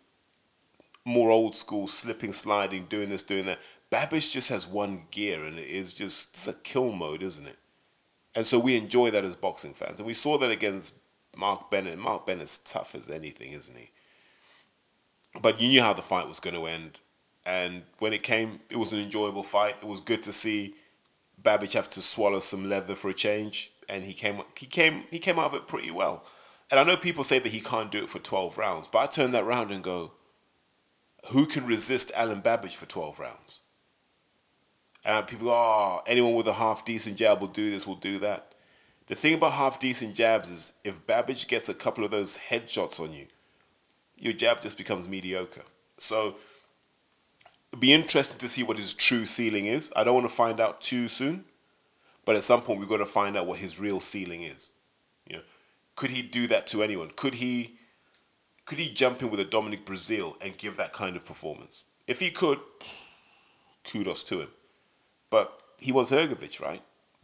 more 1.04 1.30
old 1.30 1.54
school, 1.54 1.86
slipping, 1.86 2.32
sliding, 2.32 2.86
doing 2.86 3.10
this, 3.10 3.22
doing 3.22 3.46
that. 3.46 3.58
Babić 3.90 4.32
just 4.32 4.48
has 4.48 4.66
one 4.66 5.02
gear, 5.10 5.44
and 5.44 5.58
it 5.58 5.66
is 5.66 5.92
just 5.92 6.30
it's 6.30 6.46
a 6.46 6.54
kill 6.54 6.92
mode, 6.92 7.22
isn't 7.22 7.46
it? 7.46 7.58
And 8.34 8.46
so 8.46 8.58
we 8.58 8.76
enjoy 8.76 9.10
that 9.10 9.24
as 9.24 9.36
boxing 9.36 9.74
fans, 9.74 10.00
and 10.00 10.06
we 10.06 10.14
saw 10.14 10.38
that 10.38 10.50
against 10.50 10.94
Mark 11.36 11.70
Bennett. 11.70 11.98
Mark 11.98 12.26
Bennett's 12.26 12.58
tough 12.58 12.94
as 12.94 13.10
anything, 13.10 13.52
isn't 13.52 13.76
he? 13.76 13.90
But 15.40 15.60
you 15.60 15.68
knew 15.68 15.82
how 15.82 15.92
the 15.92 16.02
fight 16.02 16.28
was 16.28 16.40
going 16.40 16.56
to 16.56 16.66
end, 16.66 17.00
and 17.44 17.82
when 17.98 18.12
it 18.12 18.22
came, 18.22 18.60
it 18.70 18.76
was 18.76 18.92
an 18.92 18.98
enjoyable 18.98 19.42
fight. 19.42 19.76
It 19.82 19.86
was 19.86 20.00
good 20.00 20.22
to 20.22 20.32
see 20.32 20.74
Babić 21.42 21.72
have 21.74 21.88
to 21.90 22.02
swallow 22.02 22.38
some 22.38 22.68
leather 22.68 22.94
for 22.94 23.10
a 23.10 23.14
change, 23.14 23.72
and 23.88 24.04
he 24.04 24.14
came 24.14 24.42
he 24.56 24.66
came 24.66 25.04
he 25.10 25.18
came 25.18 25.38
out 25.38 25.46
of 25.46 25.54
it 25.54 25.66
pretty 25.66 25.90
well. 25.90 26.24
And 26.72 26.80
I 26.80 26.84
know 26.84 26.96
people 26.96 27.22
say 27.22 27.38
that 27.38 27.52
he 27.52 27.60
can't 27.60 27.92
do 27.92 27.98
it 27.98 28.08
for 28.08 28.18
12 28.18 28.56
rounds, 28.56 28.88
but 28.88 29.00
I 29.00 29.06
turn 29.06 29.32
that 29.32 29.44
round 29.44 29.70
and 29.70 29.84
go, 29.84 30.12
who 31.26 31.44
can 31.44 31.66
resist 31.66 32.10
Alen 32.16 32.42
Babić 32.42 32.74
for 32.74 32.86
12 32.86 33.20
rounds? 33.20 33.60
And 35.04 35.26
people 35.26 35.48
go, 35.48 35.52
oh, 35.54 36.00
anyone 36.06 36.32
with 36.32 36.48
a 36.48 36.52
half 36.54 36.86
decent 36.86 37.18
jab 37.18 37.42
will 37.42 37.48
do 37.48 37.70
this, 37.70 37.86
will 37.86 37.96
do 37.96 38.18
that. 38.20 38.54
The 39.06 39.14
thing 39.14 39.34
about 39.34 39.52
half 39.52 39.78
decent 39.80 40.14
jabs 40.14 40.48
is 40.48 40.72
if 40.82 41.06
Babić 41.06 41.46
gets 41.46 41.68
a 41.68 41.74
couple 41.74 42.04
of 42.04 42.10
those 42.10 42.38
headshots 42.38 43.00
on 43.00 43.12
you, 43.12 43.26
your 44.16 44.32
jab 44.32 44.62
just 44.62 44.78
becomes 44.78 45.10
mediocre. 45.10 45.64
So 45.98 46.36
it'll 47.70 47.80
be 47.80 47.92
interesting 47.92 48.38
to 48.38 48.48
see 48.48 48.62
what 48.62 48.78
his 48.78 48.94
true 48.94 49.26
ceiling 49.26 49.66
is. 49.66 49.92
I 49.94 50.04
don't 50.04 50.14
want 50.14 50.26
to 50.26 50.34
find 50.34 50.58
out 50.58 50.80
too 50.80 51.08
soon, 51.08 51.44
but 52.24 52.34
at 52.34 52.44
some 52.44 52.62
point 52.62 52.80
we've 52.80 52.88
got 52.88 52.96
to 52.96 53.04
find 53.04 53.36
out 53.36 53.46
what 53.46 53.58
his 53.58 53.78
real 53.78 54.00
ceiling 54.00 54.44
is. 54.44 54.70
Could 55.96 56.10
he 56.10 56.22
do 56.22 56.46
that 56.48 56.66
to 56.68 56.82
anyone? 56.82 57.10
Could 57.16 57.34
he 57.34 57.78
could 58.64 58.78
he 58.78 58.92
jump 58.92 59.22
in 59.22 59.30
with 59.30 59.40
a 59.40 59.44
Dominic 59.44 59.84
Breazeale 59.84 60.34
and 60.42 60.56
give 60.56 60.76
that 60.76 60.92
kind 60.92 61.16
of 61.16 61.26
performance? 61.26 61.84
If 62.06 62.20
he 62.20 62.30
could, 62.30 62.60
kudos 63.84 64.22
to 64.24 64.40
him. 64.40 64.48
But 65.30 65.60
he 65.78 65.92
wants 65.92 66.10
Hrgovic, 66.10 66.60
right? 66.60 66.82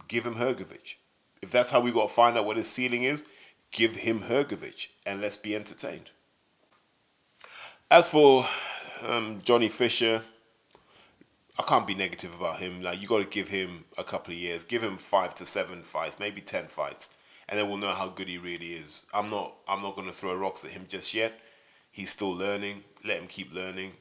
Give 0.09 0.26
him 0.26 0.35
Hrgovic. 0.35 0.96
If 1.40 1.50
that's 1.50 1.70
how 1.70 1.81
we 1.81 1.92
got 1.92 2.09
to 2.09 2.14
find 2.14 2.37
out 2.37 2.44
what 2.44 2.57
his 2.57 2.68
ceiling 2.68 3.04
is, 3.04 3.24
give 3.70 3.94
him 3.94 4.20
Hrgovic 4.20 4.88
and 5.07 5.20
let's 5.20 5.37
be 5.37 5.54
entertained. 5.54 6.11
As 7.90 8.09
for 8.09 8.44
um, 9.09 9.40
Johnny 9.44 9.68
Fisher, 9.68 10.20
I 11.59 11.62
can't 11.62 11.87
be 11.87 11.94
negative 11.94 12.35
about 12.35 12.59
him. 12.59 12.83
Like 12.83 13.00
you 13.00 13.09
got 13.09 13.22
to 13.22 13.28
give 13.28 13.48
him 13.48 13.85
a 13.96 14.04
couple 14.04 14.33
of 14.33 14.38
years, 14.38 14.64
give 14.64 14.83
him 14.83 14.96
five 14.96 15.35
to 15.37 15.46
seven 15.46 15.83
fights, 15.83 16.18
maybe 16.18 16.40
ten 16.40 16.66
fights, 16.66 17.09
and 17.48 17.58
then 17.58 17.68
we'll 17.68 17.78
know 17.78 17.92
how 17.92 18.08
good 18.08 18.28
he 18.28 18.38
really 18.38 18.72
is. 18.72 19.02
I'm 19.14 19.30
not 19.30 19.54
I'm 19.66 19.82
not 19.82 19.96
gonna 19.96 20.12
throw 20.12 20.37
rocks 20.37 20.64
at 20.64 20.70
him 20.70 20.84
just 20.88 21.14
yet. 21.14 21.40
He's 21.90 22.11
still 22.11 22.34
learning. 22.34 22.84
Let 23.06 23.20
him 23.20 23.26
keep 23.26 23.54
learning. 23.54 23.92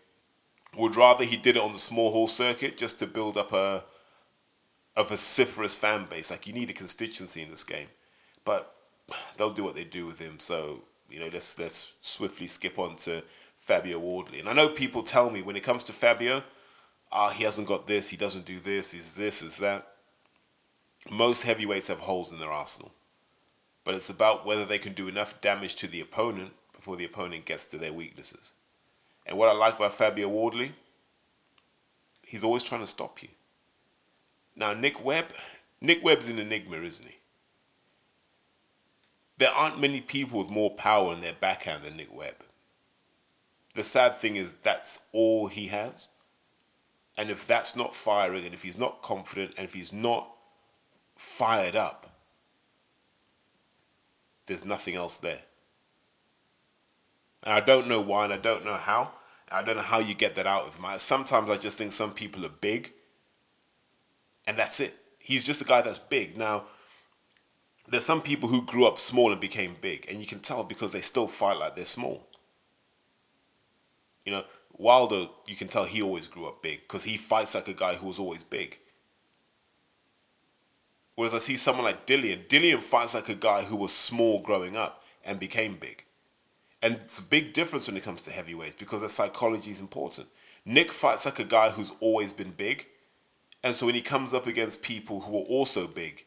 Would 0.78 0.96
rather 0.96 1.24
he 1.24 1.38
did 1.38 1.56
it 1.56 1.62
on 1.62 1.72
the 1.72 1.80
small 1.80 2.12
hall 2.12 2.28
circuit 2.28 2.78
just 2.78 3.00
to 3.00 3.08
build 3.08 3.38
up 3.38 3.54
a 3.54 3.84
a 4.98 5.04
vociferous 5.04 5.76
fan 5.76 6.06
base. 6.10 6.30
Like 6.30 6.48
you 6.48 6.54
need 6.54 6.70
a 6.70 6.74
constituency 6.74 7.42
in 7.42 7.50
this 7.50 7.64
game, 7.64 7.88
but 8.44 8.76
they'll 9.38 9.52
do 9.52 9.64
what 9.64 9.76
they 9.76 9.86
do 9.86 10.06
with 10.06 10.20
him. 10.20 10.40
So 10.40 10.82
you 11.10 11.20
know, 11.20 11.30
let's 11.32 11.58
let's 11.58 11.96
swiftly 12.02 12.48
skip 12.48 12.78
on 12.78 12.98
to 12.98 13.24
Fabio 13.56 14.00
Wardley. 14.00 14.40
And 14.40 14.50
I 14.50 14.54
know 14.54 14.68
people 14.68 15.04
tell 15.04 15.30
me 15.30 15.42
when 15.42 15.56
it 15.56 15.64
comes 15.64 15.86
to 15.86 15.94
Fabio, 15.94 16.44
ah, 17.14 17.30
he 17.30 17.46
hasn't 17.46 17.68
got 17.68 17.88
this, 17.88 18.10
he 18.10 18.18
doesn't 18.18 18.46
do 18.46 18.60
this, 18.60 18.92
he's 18.92 19.16
this, 19.16 19.42
is 19.42 19.58
that. 19.58 19.88
Most 21.10 21.44
heavyweights 21.44 21.88
have 21.88 22.00
holes 22.00 22.34
in 22.34 22.40
their 22.40 22.52
arsenal 22.52 22.92
but 23.88 23.96
it's 23.96 24.12
about 24.12 24.46
whether 24.46 24.66
they 24.66 24.78
can 24.78 24.94
do 24.94 25.08
enough 25.08 25.42
damage 25.42 25.76
to 25.76 25.88
the 25.88 26.02
opponent 26.02 26.52
before 26.74 26.98
the 26.98 27.06
opponent 27.06 27.46
gets 27.46 27.66
to 27.66 27.78
their 27.78 27.94
weaknesses. 27.94 28.52
And 29.26 29.38
what 29.38 29.50
I 29.50 29.54
like 29.54 29.78
about 29.78 29.94
Fabio 29.94 30.28
Wardley, 30.28 30.74
he's 32.22 32.44
always 32.44 32.64
trying 32.64 32.82
to 32.82 32.88
stop 32.88 33.24
you. 33.24 33.30
Now 34.56 34.74
Nick 34.74 35.04
Webb, 35.04 35.28
Nick 35.82 36.04
Webb's 36.04 36.30
an 36.30 36.38
enigma, 36.38 36.78
isn't 36.78 37.08
he? 37.08 37.16
there 39.38 39.52
aren't 39.52 39.80
many 39.80 40.02
people 40.02 40.40
with 40.40 40.50
more 40.50 40.72
power 40.72 41.14
in 41.14 41.22
their 41.22 41.34
backhand 41.34 41.84
than 41.84 41.96
Nick 41.96 42.14
Webb. 42.14 42.36
The 43.76 43.84
sad 43.84 44.16
thing 44.16 44.36
is 44.36 44.54
that's 44.64 45.00
all 45.12 45.48
he 45.48 45.68
has. 45.68 46.10
And 47.18 47.30
if 47.30 47.48
that's 47.48 47.76
not 47.76 47.96
firing, 47.96 48.46
and 48.46 48.54
if 48.54 48.64
he's 48.64 48.78
not 48.78 49.02
confident, 49.02 49.54
and 49.58 49.66
if 49.66 49.74
he's 49.74 49.94
not 49.94 50.30
fired 51.16 51.76
up, 51.76 52.17
there's 54.48 54.66
nothing 54.66 54.96
else 54.96 55.18
there. 55.18 55.40
And 57.44 57.54
I 57.54 57.60
don't 57.60 57.88
know 57.88 58.02
why, 58.02 58.24
and 58.24 58.34
I 58.34 58.38
don't 58.38 58.66
know 58.66 58.76
how. 58.76 59.12
I 59.50 59.62
don't 59.62 59.78
know 59.78 59.82
how 59.84 60.00
you 60.00 60.14
get 60.14 60.36
that 60.36 60.48
out 60.48 60.68
of 60.68 60.76
him. 60.78 60.86
Sometimes 60.98 61.50
I 61.50 61.58
just 61.58 61.78
think 61.78 61.92
some 61.92 62.12
people 62.12 62.46
are 62.46 62.50
big, 62.50 62.92
and 64.48 64.58
that's 64.58 64.80
it. 64.80 64.94
He's 65.20 65.46
just 65.46 65.62
a 65.62 65.66
guy 65.66 65.82
that's 65.82 66.00
big. 66.00 66.38
Now, 66.38 66.66
there's 67.88 68.06
some 68.06 68.22
people 68.22 68.50
who 68.50 68.64
grew 68.64 68.86
up 68.86 68.98
small 68.98 69.32
and 69.32 69.40
became 69.40 69.78
big, 69.80 70.08
and 70.10 70.20
you 70.20 70.26
can 70.26 70.40
tell 70.40 70.64
because 70.64 70.92
they 70.92 71.02
still 71.02 71.28
fight 71.28 71.58
like 71.58 71.76
they're 71.76 71.86
small. 71.86 72.28
You 74.26 74.34
know, 74.34 74.44
Wilder, 74.78 75.28
you 75.46 75.56
can 75.56 75.70
tell 75.70 75.86
he 75.86 76.02
always 76.02 76.28
grew 76.28 76.48
up 76.48 76.62
big 76.62 76.82
because 76.82 77.04
he 77.06 77.16
fights 77.16 77.56
like 77.56 77.68
a 77.70 77.74
guy 77.74 77.96
who 77.96 78.08
was 78.08 78.20
always 78.20 78.44
big. 78.44 78.78
Whereas 81.18 81.34
I 81.34 81.40
see 81.40 81.56
someone 81.56 81.84
like 81.84 82.06
Dillian, 82.06 82.46
Dillian 82.46 82.78
fights 82.78 83.16
like 83.16 83.28
a 83.28 83.34
guy 83.34 83.64
who 83.64 83.76
was 83.76 83.92
small 83.92 84.40
growing 84.40 84.78
up 84.78 85.04
and 85.26 85.40
became 85.40 85.74
big. 85.74 86.06
And 86.84 86.94
it's 86.94 87.18
a 87.18 87.24
big 87.24 87.54
difference 87.54 87.88
when 87.88 87.98
it 87.98 88.04
comes 88.04 88.22
to 88.22 88.32
heavyweights 88.32 88.76
because 88.76 89.00
their 89.00 89.10
psychology 89.10 89.72
is 89.72 89.82
important. 89.82 90.28
Nick 90.64 90.92
fights 90.92 91.26
like 91.26 91.40
a 91.40 91.44
guy 91.44 91.72
who's 91.72 91.92
always 92.02 92.34
been 92.34 92.52
big. 92.52 92.86
And 93.64 93.76
so 93.76 93.88
when 93.88 93.96
he 93.96 94.02
comes 94.02 94.36
up 94.36 94.46
against 94.46 94.84
people 94.84 95.22
who 95.22 95.40
are 95.40 95.46
also 95.46 95.88
big, 95.88 96.24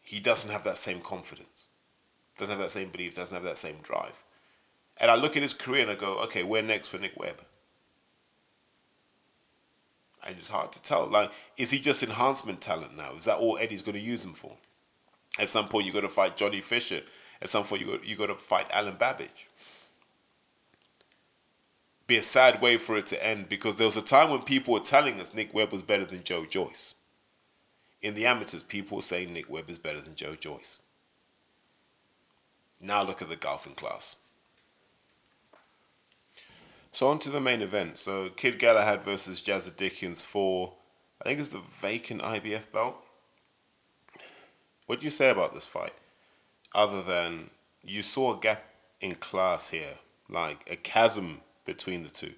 he 0.00 0.18
doesn't 0.18 0.50
have 0.50 0.64
that 0.64 0.78
same 0.78 1.00
confidence, 1.02 1.68
doesn't 2.38 2.52
have 2.52 2.62
that 2.62 2.70
same 2.70 2.88
belief, 2.88 3.16
doesn't 3.16 3.34
have 3.34 3.44
that 3.44 3.58
same 3.58 3.76
drive. 3.82 4.24
And 4.96 5.10
I 5.10 5.14
look 5.14 5.36
at 5.36 5.42
his 5.42 5.52
career 5.52 5.82
and 5.82 5.90
I 5.90 5.94
go, 5.94 6.16
okay, 6.20 6.42
where 6.42 6.62
next 6.62 6.88
for 6.88 6.96
Nick 6.96 7.20
Webb? 7.20 7.42
And 10.26 10.36
it's 10.38 10.50
hard 10.50 10.72
to 10.72 10.82
tell. 10.82 11.06
Like, 11.06 11.32
is 11.56 11.70
he 11.70 11.80
just 11.80 12.02
enhancement 12.02 12.60
talent 12.60 12.96
now? 12.96 13.12
Is 13.12 13.24
that 13.24 13.38
all 13.38 13.56
Eddie's 13.58 13.82
going 13.82 13.96
to 13.96 14.02
use 14.02 14.24
him 14.24 14.34
for? 14.34 14.56
At 15.38 15.48
some 15.48 15.68
point, 15.68 15.86
you're 15.86 15.94
going 15.94 16.04
to 16.04 16.10
fight 16.10 16.36
Johnny 16.36 16.60
Fisher. 16.60 17.00
At 17.40 17.50
some 17.50 17.64
point, 17.64 17.80
you 17.80 17.86
got 17.86 18.06
you 18.06 18.16
got 18.16 18.26
to 18.26 18.34
fight 18.34 18.68
Alen 18.70 18.98
Babić. 18.98 19.46
Be 22.06 22.16
a 22.16 22.22
sad 22.22 22.60
way 22.60 22.76
for 22.76 22.96
it 22.98 23.06
to 23.06 23.26
end 23.26 23.48
because 23.48 23.76
there 23.76 23.86
was 23.86 23.96
a 23.96 24.02
time 24.02 24.30
when 24.30 24.42
people 24.42 24.74
were 24.74 24.80
telling 24.80 25.20
us 25.20 25.32
Nick 25.32 25.54
Webb 25.54 25.72
was 25.72 25.82
better 25.82 26.04
than 26.04 26.24
Joe 26.24 26.44
Joyce. 26.44 26.94
In 28.02 28.14
the 28.14 28.26
amateurs, 28.26 28.64
people 28.64 28.96
were 28.96 29.02
saying 29.02 29.32
Nick 29.32 29.48
Webb 29.48 29.70
is 29.70 29.78
better 29.78 30.00
than 30.00 30.16
Joe 30.16 30.34
Joyce. 30.34 30.80
Now 32.80 33.02
look 33.02 33.22
at 33.22 33.28
the 33.28 33.36
golfing 33.36 33.74
class. 33.74 34.16
So 36.92 37.08
on 37.08 37.18
to 37.20 37.30
the 37.30 37.40
main 37.40 37.62
event. 37.62 37.98
So 37.98 38.30
Kid 38.30 38.58
Galahad 38.58 39.02
versus 39.02 39.40
Jazza 39.40 39.76
Dickens 39.76 40.22
for 40.22 40.72
I 41.20 41.28
think 41.28 41.38
it's 41.40 41.50
the 41.50 41.62
vacant 41.80 42.22
IBF 42.22 42.72
belt. 42.72 42.96
What 44.86 45.00
do 45.00 45.04
you 45.04 45.10
say 45.10 45.30
about 45.30 45.52
this 45.52 45.66
fight? 45.66 45.92
Other 46.74 47.02
than 47.02 47.50
you 47.82 48.02
saw 48.02 48.36
a 48.36 48.40
gap 48.40 48.64
in 49.00 49.14
class 49.16 49.68
here, 49.68 49.94
like 50.28 50.68
a 50.70 50.76
chasm 50.76 51.40
between 51.64 52.02
the 52.02 52.10
two. 52.10 52.32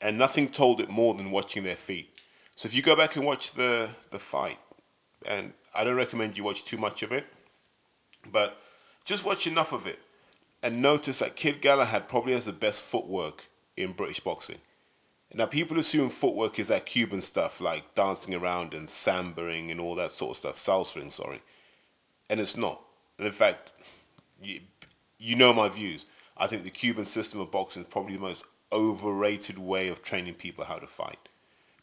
And 0.00 0.18
nothing 0.18 0.48
told 0.48 0.80
it 0.80 0.90
more 0.90 1.14
than 1.14 1.30
watching 1.30 1.64
their 1.64 1.76
feet. 1.76 2.08
So 2.54 2.66
if 2.66 2.74
you 2.74 2.82
go 2.82 2.94
back 2.94 3.16
and 3.16 3.24
watch 3.24 3.52
the 3.52 3.88
the 4.10 4.18
fight, 4.18 4.58
and 5.26 5.52
I 5.74 5.84
don't 5.84 5.96
recommend 5.96 6.36
you 6.36 6.44
watch 6.44 6.64
too 6.64 6.78
much 6.78 7.02
of 7.02 7.12
it, 7.12 7.26
but 8.30 8.58
just 9.04 9.24
watch 9.24 9.46
enough 9.46 9.72
of 9.72 9.86
it 9.86 9.98
and 10.62 10.80
notice 10.80 11.18
that 11.18 11.36
Kid 11.36 11.60
Galahad 11.60 12.08
probably 12.08 12.32
has 12.34 12.46
the 12.46 12.52
best 12.52 12.82
footwork 12.82 13.46
in 13.76 13.92
British 13.92 14.20
boxing. 14.20 14.58
Now, 15.34 15.46
people 15.46 15.78
assume 15.78 16.10
footwork 16.10 16.58
is 16.58 16.68
that 16.68 16.84
Cuban 16.84 17.20
stuff 17.20 17.60
like 17.60 17.94
dancing 17.94 18.34
around 18.34 18.74
and 18.74 18.86
sambaing 18.86 19.70
and 19.70 19.80
all 19.80 19.94
that 19.94 20.10
sort 20.10 20.32
of 20.32 20.36
stuff, 20.36 20.56
salsaing, 20.56 21.10
sorry. 21.10 21.40
And 22.28 22.38
it's 22.38 22.56
not. 22.56 22.82
And 23.18 23.26
in 23.26 23.32
fact, 23.32 23.72
you, 24.42 24.60
you 25.18 25.36
know 25.36 25.54
my 25.54 25.70
views. 25.70 26.06
I 26.36 26.46
think 26.46 26.64
the 26.64 26.70
Cuban 26.70 27.04
system 27.04 27.40
of 27.40 27.50
boxing 27.50 27.82
is 27.82 27.88
probably 27.88 28.14
the 28.14 28.20
most 28.20 28.44
overrated 28.72 29.58
way 29.58 29.88
of 29.88 30.02
training 30.02 30.34
people 30.34 30.64
how 30.64 30.76
to 30.76 30.86
fight, 30.86 31.28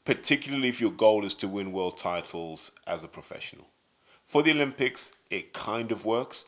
particularly 0.06 0.70
if 0.70 0.80
your 0.80 0.92
goal 0.92 1.26
is 1.26 1.34
to 1.36 1.48
win 1.48 1.72
world 1.72 1.98
titles 1.98 2.72
as 2.88 3.04
a 3.04 3.08
professional. 3.08 3.68
For 4.24 4.44
the 4.44 4.52
Olympics, 4.52 5.12
it 5.32 5.54
kind 5.54 5.92
of 5.92 6.06
works 6.06 6.46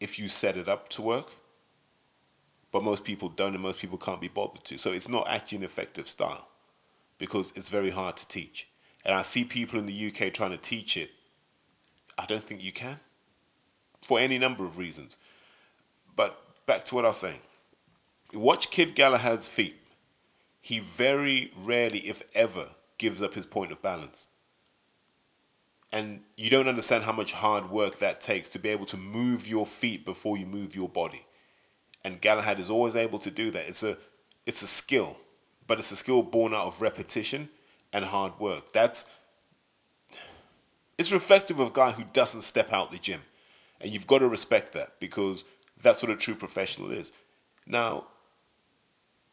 if 0.00 0.18
you 0.18 0.28
set 0.28 0.56
it 0.56 0.68
up 0.68 0.88
to 0.90 1.02
work 1.02 1.32
but 2.74 2.82
most 2.82 3.04
people 3.04 3.28
don't 3.28 3.54
and 3.54 3.62
most 3.62 3.78
people 3.78 3.96
can't 3.96 4.20
be 4.20 4.26
bothered 4.26 4.64
to. 4.64 4.76
So 4.78 4.90
it's 4.90 5.08
not 5.08 5.28
actually 5.28 5.58
an 5.58 5.62
effective 5.62 6.08
style 6.08 6.48
because 7.18 7.52
it's 7.54 7.70
very 7.70 7.88
hard 7.88 8.16
to 8.16 8.26
teach. 8.26 8.66
And 9.04 9.14
I 9.14 9.22
see 9.22 9.44
people 9.44 9.78
in 9.78 9.86
the 9.86 10.08
UK 10.08 10.32
trying 10.32 10.50
to 10.50 10.56
teach 10.56 10.96
it. 10.96 11.12
I 12.18 12.24
don't 12.26 12.42
think 12.42 12.64
you 12.64 12.72
can 12.72 12.98
for 14.02 14.18
any 14.18 14.38
number 14.38 14.64
of 14.64 14.76
reasons. 14.76 15.18
But 16.16 16.36
back 16.66 16.84
to 16.86 16.96
what 16.96 17.04
I 17.04 17.08
was 17.08 17.16
saying. 17.18 17.38
Watch 18.32 18.72
Kid 18.72 18.96
Galahad's 18.96 19.46
feet. 19.46 19.76
He 20.60 20.80
very 20.80 21.52
rarely, 21.58 22.00
if 22.00 22.24
ever, 22.34 22.66
gives 22.98 23.22
up 23.22 23.34
his 23.34 23.46
point 23.46 23.70
of 23.70 23.80
balance. 23.82 24.26
And 25.92 26.22
you 26.36 26.50
don't 26.50 26.66
understand 26.66 27.04
how 27.04 27.12
much 27.12 27.30
hard 27.30 27.70
work 27.70 28.00
that 28.00 28.20
takes 28.20 28.48
to 28.48 28.58
be 28.58 28.70
able 28.70 28.86
to 28.86 28.96
move 28.96 29.46
your 29.46 29.64
feet 29.64 30.04
before 30.04 30.36
you 30.36 30.46
move 30.46 30.74
your 30.74 30.88
body 30.88 31.24
and 32.04 32.20
Galahad 32.20 32.60
is 32.60 32.70
always 32.70 32.96
able 32.96 33.18
to 33.20 33.30
do 33.30 33.50
that. 33.50 33.68
It's 33.68 33.82
a 33.82 33.96
it's 34.46 34.62
a 34.62 34.66
skill, 34.66 35.18
but 35.66 35.78
it's 35.78 35.90
a 35.90 35.96
skill 35.96 36.22
born 36.22 36.54
out 36.54 36.66
of 36.66 36.82
repetition 36.82 37.48
and 37.92 38.04
hard 38.04 38.38
work. 38.38 38.72
That's 38.72 39.06
it's 40.98 41.12
reflective 41.12 41.58
of 41.58 41.68
a 41.68 41.72
guy 41.72 41.90
who 41.90 42.04
doesn't 42.12 42.42
step 42.42 42.72
out 42.72 42.90
the 42.90 42.98
gym, 42.98 43.20
and 43.80 43.90
you've 43.90 44.06
got 44.06 44.18
to 44.18 44.28
respect 44.28 44.72
that 44.74 45.00
because 45.00 45.44
that's 45.82 46.02
what 46.02 46.12
a 46.12 46.16
true 46.16 46.34
professional 46.34 46.90
is. 46.92 47.12
Now, 47.66 48.06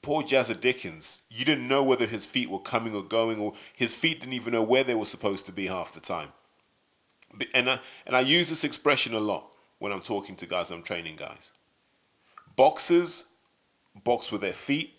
poor 0.01 0.23
Jazza 0.23 0.59
Dickens, 0.59 1.19
you 1.29 1.45
didn't 1.45 1.67
know 1.67 1.83
whether 1.83 2.07
his 2.07 2.25
feet 2.25 2.49
were 2.49 2.59
coming 2.59 2.95
or 2.95 3.03
going, 3.03 3.39
or 3.39 3.53
his 3.75 3.93
feet 3.93 4.21
didn't 4.21 4.33
even 4.33 4.53
know 4.53 4.63
where 4.63 4.83
they 4.83 4.95
were 4.95 5.05
supposed 5.05 5.45
to 5.47 5.51
be 5.51 5.67
half 5.67 5.93
the 5.93 5.99
time. 5.99 6.29
And 7.53 7.69
I, 7.69 7.79
and 8.05 8.15
I 8.15 8.21
use 8.21 8.49
this 8.49 8.63
expression 8.63 9.13
a 9.13 9.19
lot 9.19 9.55
when 9.79 9.91
I'm 9.91 10.01
talking 10.01 10.35
to 10.37 10.45
guys, 10.45 10.69
I'm 10.69 10.83
training 10.83 11.15
guys. 11.15 11.49
Boxers 12.55 13.25
box 14.03 14.31
with 14.31 14.41
their 14.41 14.53
feet, 14.53 14.93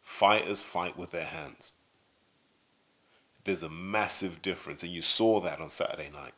fighters 0.00 0.62
fight 0.62 0.96
with 0.96 1.10
their 1.10 1.24
hands. 1.24 1.74
There's 3.44 3.62
a 3.62 3.68
massive 3.68 4.42
difference, 4.42 4.82
and 4.82 4.92
you 4.92 5.02
saw 5.02 5.40
that 5.40 5.60
on 5.60 5.70
Saturday 5.70 6.10
night. 6.12 6.34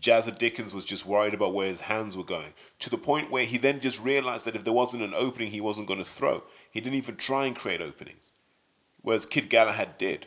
Jazza 0.00 0.36
Dickens 0.36 0.74
was 0.74 0.84
just 0.84 1.06
worried 1.06 1.34
about 1.34 1.54
where 1.54 1.66
his 1.66 1.80
hands 1.80 2.16
were 2.16 2.24
going, 2.24 2.54
to 2.80 2.90
the 2.90 2.98
point 2.98 3.30
where 3.30 3.44
he 3.44 3.58
then 3.58 3.80
just 3.80 4.02
realized 4.02 4.46
that 4.46 4.56
if 4.56 4.64
there 4.64 4.72
wasn't 4.72 5.02
an 5.02 5.14
opening, 5.14 5.50
he 5.50 5.60
wasn't 5.60 5.86
going 5.86 6.00
to 6.00 6.04
throw. 6.04 6.42
He 6.70 6.80
didn't 6.80 6.96
even 6.96 7.16
try 7.16 7.46
and 7.46 7.56
create 7.56 7.80
openings. 7.80 8.32
Whereas 9.02 9.26
Kid 9.26 9.48
Galahad 9.48 9.98
did. 9.98 10.26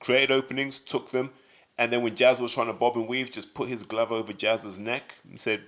Created 0.00 0.30
openings, 0.30 0.80
took 0.80 1.10
them, 1.10 1.30
and 1.78 1.92
then 1.92 2.02
when 2.02 2.16
Jazz 2.16 2.40
was 2.42 2.54
trying 2.54 2.66
to 2.66 2.72
bob 2.72 2.96
and 2.96 3.08
weave, 3.08 3.30
just 3.30 3.54
put 3.54 3.68
his 3.68 3.82
glove 3.82 4.12
over 4.12 4.32
Jazz's 4.32 4.78
neck 4.78 5.14
and 5.28 5.38
said, 5.38 5.62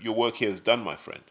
Your 0.00 0.14
work 0.14 0.36
here 0.36 0.48
is 0.48 0.60
done, 0.60 0.82
my 0.82 0.96
friend. 0.96 1.22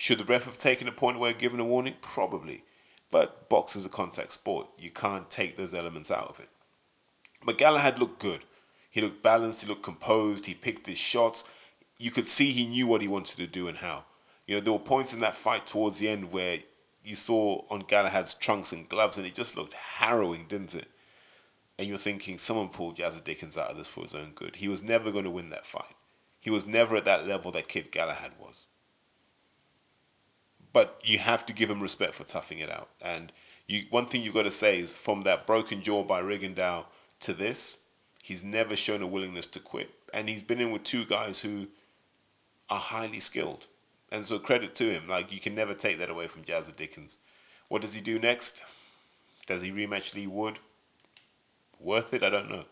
Should 0.00 0.16
the 0.16 0.24
ref 0.24 0.46
have 0.46 0.56
taken 0.56 0.88
a 0.88 0.92
point 0.92 1.18
away, 1.18 1.34
given 1.34 1.60
a 1.60 1.64
warning? 1.66 1.94
Probably. 2.00 2.64
But 3.10 3.50
boxing 3.50 3.80
is 3.80 3.84
a 3.84 3.90
contact 3.90 4.32
sport. 4.32 4.66
You 4.78 4.90
can't 4.90 5.28
take 5.28 5.58
those 5.58 5.74
elements 5.74 6.10
out 6.10 6.28
of 6.28 6.40
it. 6.40 6.48
But 7.44 7.58
Galahad 7.58 7.98
looked 7.98 8.18
good. 8.18 8.46
He 8.90 9.02
looked 9.02 9.22
balanced. 9.22 9.60
He 9.60 9.68
looked 9.68 9.82
composed. 9.82 10.46
He 10.46 10.54
picked 10.54 10.86
his 10.86 10.96
shots. 10.96 11.44
You 11.98 12.10
could 12.10 12.24
see 12.24 12.50
he 12.50 12.66
knew 12.66 12.86
what 12.86 13.02
he 13.02 13.08
wanted 13.08 13.36
to 13.36 13.46
do 13.46 13.68
and 13.68 13.76
how. 13.76 14.06
You 14.46 14.54
know, 14.54 14.62
there 14.62 14.72
were 14.72 14.78
points 14.78 15.12
in 15.12 15.20
that 15.20 15.36
fight 15.36 15.66
towards 15.66 15.98
the 15.98 16.08
end 16.08 16.32
where 16.32 16.56
you 17.04 17.14
saw 17.14 17.62
on 17.68 17.80
Galahad's 17.80 18.32
trunks 18.32 18.72
and 18.72 18.88
gloves, 18.88 19.18
and 19.18 19.26
it 19.26 19.34
just 19.34 19.58
looked 19.58 19.74
harrowing, 19.74 20.46
didn't 20.48 20.76
it? 20.76 20.88
And 21.78 21.86
you're 21.86 21.98
thinking, 21.98 22.38
someone 22.38 22.70
pulled 22.70 22.96
Jazza 22.96 23.22
Dickens 23.22 23.58
out 23.58 23.70
of 23.70 23.76
this 23.76 23.88
for 23.88 24.00
his 24.00 24.14
own 24.14 24.32
good. 24.34 24.56
He 24.56 24.68
was 24.68 24.82
never 24.82 25.12
going 25.12 25.24
to 25.24 25.30
win 25.30 25.50
that 25.50 25.66
fight. 25.66 25.94
He 26.40 26.48
was 26.48 26.64
never 26.64 26.96
at 26.96 27.04
that 27.04 27.26
level 27.26 27.52
that 27.52 27.68
Kid 27.68 27.92
Galahad 27.92 28.32
was 28.40 28.64
but 30.72 31.00
you 31.02 31.18
have 31.18 31.44
to 31.46 31.52
give 31.52 31.70
him 31.70 31.80
respect 31.80 32.14
for 32.14 32.24
toughing 32.24 32.58
it 32.58 32.70
out. 32.70 32.88
And 33.00 33.32
you, 33.66 33.82
one 33.90 34.06
thing 34.06 34.22
you've 34.22 34.34
got 34.34 34.44
to 34.44 34.50
say 34.50 34.78
is 34.78 34.92
from 34.92 35.22
that 35.22 35.46
broken 35.46 35.82
jaw 35.82 36.02
by 36.02 36.22
Rigondeaux 36.22 36.84
to 37.20 37.32
this, 37.32 37.78
he's 38.22 38.44
never 38.44 38.76
shown 38.76 39.02
a 39.02 39.06
willingness 39.06 39.46
to 39.48 39.60
quit. 39.60 39.90
And 40.12 40.28
he's 40.28 40.42
been 40.42 40.60
in 40.60 40.70
with 40.70 40.82
two 40.82 41.04
guys 41.04 41.40
who 41.40 41.68
are 42.68 42.78
highly 42.78 43.20
skilled. 43.20 43.66
And 44.12 44.26
so 44.26 44.38
credit 44.38 44.74
to 44.76 44.84
him. 44.84 45.08
Like 45.08 45.32
you 45.32 45.40
can 45.40 45.54
never 45.54 45.74
take 45.74 45.98
that 45.98 46.10
away 46.10 46.26
from 46.26 46.42
Jazza 46.42 46.74
Dickens. 46.74 47.18
What 47.68 47.82
does 47.82 47.94
he 47.94 48.00
do 48.00 48.18
next? 48.18 48.64
Does 49.46 49.62
he 49.62 49.70
rematch 49.70 50.14
Leigh 50.14 50.26
Wood? 50.26 50.58
Worth 51.78 52.14
it? 52.14 52.22
I 52.22 52.30
don't 52.30 52.50
know. 52.50 52.64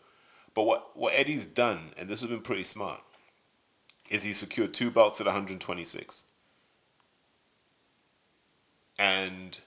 But 0.53 0.63
what, 0.63 0.97
what 0.97 1.13
Eddie's 1.13 1.45
done, 1.45 1.79
and 1.97 2.09
this 2.09 2.21
has 2.21 2.29
been 2.29 2.41
pretty 2.41 2.63
smart, 2.63 3.01
is 4.09 4.23
he 4.23 4.33
secured 4.33 4.73
two 4.73 4.91
belts 4.91 5.21
at 5.21 5.27
126. 5.27 6.23
And 8.99 9.57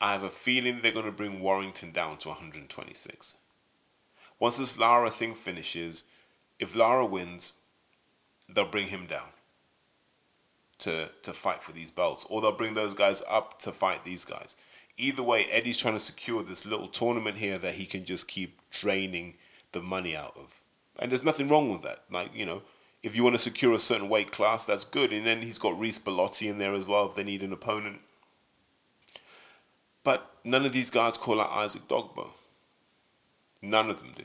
I 0.00 0.12
have 0.12 0.22
a 0.22 0.30
feeling 0.30 0.80
they're 0.80 0.92
going 0.92 1.06
to 1.06 1.12
bring 1.12 1.40
Warrington 1.40 1.90
down 1.90 2.18
to 2.18 2.28
126. 2.28 3.36
Once 4.38 4.58
this 4.58 4.78
Lara 4.78 5.10
thing 5.10 5.34
finishes, 5.34 6.04
if 6.60 6.76
Lara 6.76 7.04
wins, 7.04 7.54
they'll 8.48 8.66
bring 8.66 8.88
him 8.88 9.06
down 9.06 9.28
to 10.78 11.10
to 11.22 11.32
fight 11.32 11.62
for 11.62 11.72
these 11.72 11.90
belts, 11.90 12.24
or 12.30 12.40
they'll 12.40 12.52
bring 12.52 12.74
those 12.74 12.94
guys 12.94 13.22
up 13.28 13.58
to 13.60 13.72
fight 13.72 14.04
these 14.04 14.24
guys. 14.24 14.54
Either 14.96 15.22
way, 15.22 15.44
Eddie's 15.46 15.78
trying 15.78 15.94
to 15.94 16.00
secure 16.00 16.42
this 16.42 16.66
little 16.66 16.88
tournament 16.88 17.36
here 17.36 17.58
that 17.58 17.74
he 17.74 17.86
can 17.86 18.04
just 18.04 18.28
keep 18.28 18.60
draining 18.70 19.34
the 19.72 19.82
money 19.82 20.16
out 20.16 20.36
of, 20.36 20.62
and 20.98 21.10
there's 21.10 21.24
nothing 21.24 21.48
wrong 21.48 21.70
with 21.70 21.82
that. 21.82 22.04
Like 22.10 22.30
you 22.34 22.46
know, 22.46 22.62
if 23.02 23.16
you 23.16 23.24
want 23.24 23.34
to 23.34 23.42
secure 23.42 23.72
a 23.72 23.78
certain 23.78 24.08
weight 24.08 24.30
class, 24.30 24.66
that's 24.66 24.84
good. 24.84 25.12
And 25.12 25.26
then 25.26 25.42
he's 25.42 25.58
got 25.58 25.78
Reece 25.78 25.98
Bellotti 25.98 26.48
in 26.48 26.58
there 26.58 26.74
as 26.74 26.86
well 26.86 27.06
if 27.06 27.16
they 27.16 27.24
need 27.24 27.42
an 27.42 27.52
opponent. 27.52 28.00
But 30.08 30.38
none 30.42 30.64
of 30.64 30.72
these 30.72 30.88
guys 30.88 31.18
call 31.18 31.38
out 31.38 31.52
Isaac 31.52 31.86
Dogboe. 31.86 32.30
None 33.60 33.90
of 33.90 33.98
them 34.00 34.14
do. 34.16 34.24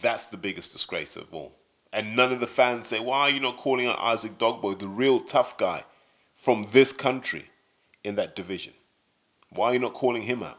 That's 0.00 0.26
the 0.26 0.36
biggest 0.36 0.72
disgrace 0.72 1.14
of 1.14 1.32
all. 1.32 1.54
And 1.92 2.16
none 2.16 2.32
of 2.32 2.40
the 2.40 2.48
fans 2.48 2.88
say, 2.88 2.98
why 2.98 3.20
are 3.20 3.30
you 3.30 3.38
not 3.38 3.56
calling 3.56 3.86
out 3.86 4.00
Isaac 4.00 4.38
Dogboe, 4.38 4.80
the 4.80 4.88
real 4.88 5.20
tough 5.20 5.56
guy 5.56 5.84
from 6.32 6.66
this 6.72 6.92
country 6.92 7.44
in 8.02 8.16
that 8.16 8.34
division? 8.34 8.72
Why 9.50 9.66
are 9.66 9.74
you 9.74 9.78
not 9.78 9.94
calling 9.94 10.22
him 10.22 10.42
out? 10.42 10.58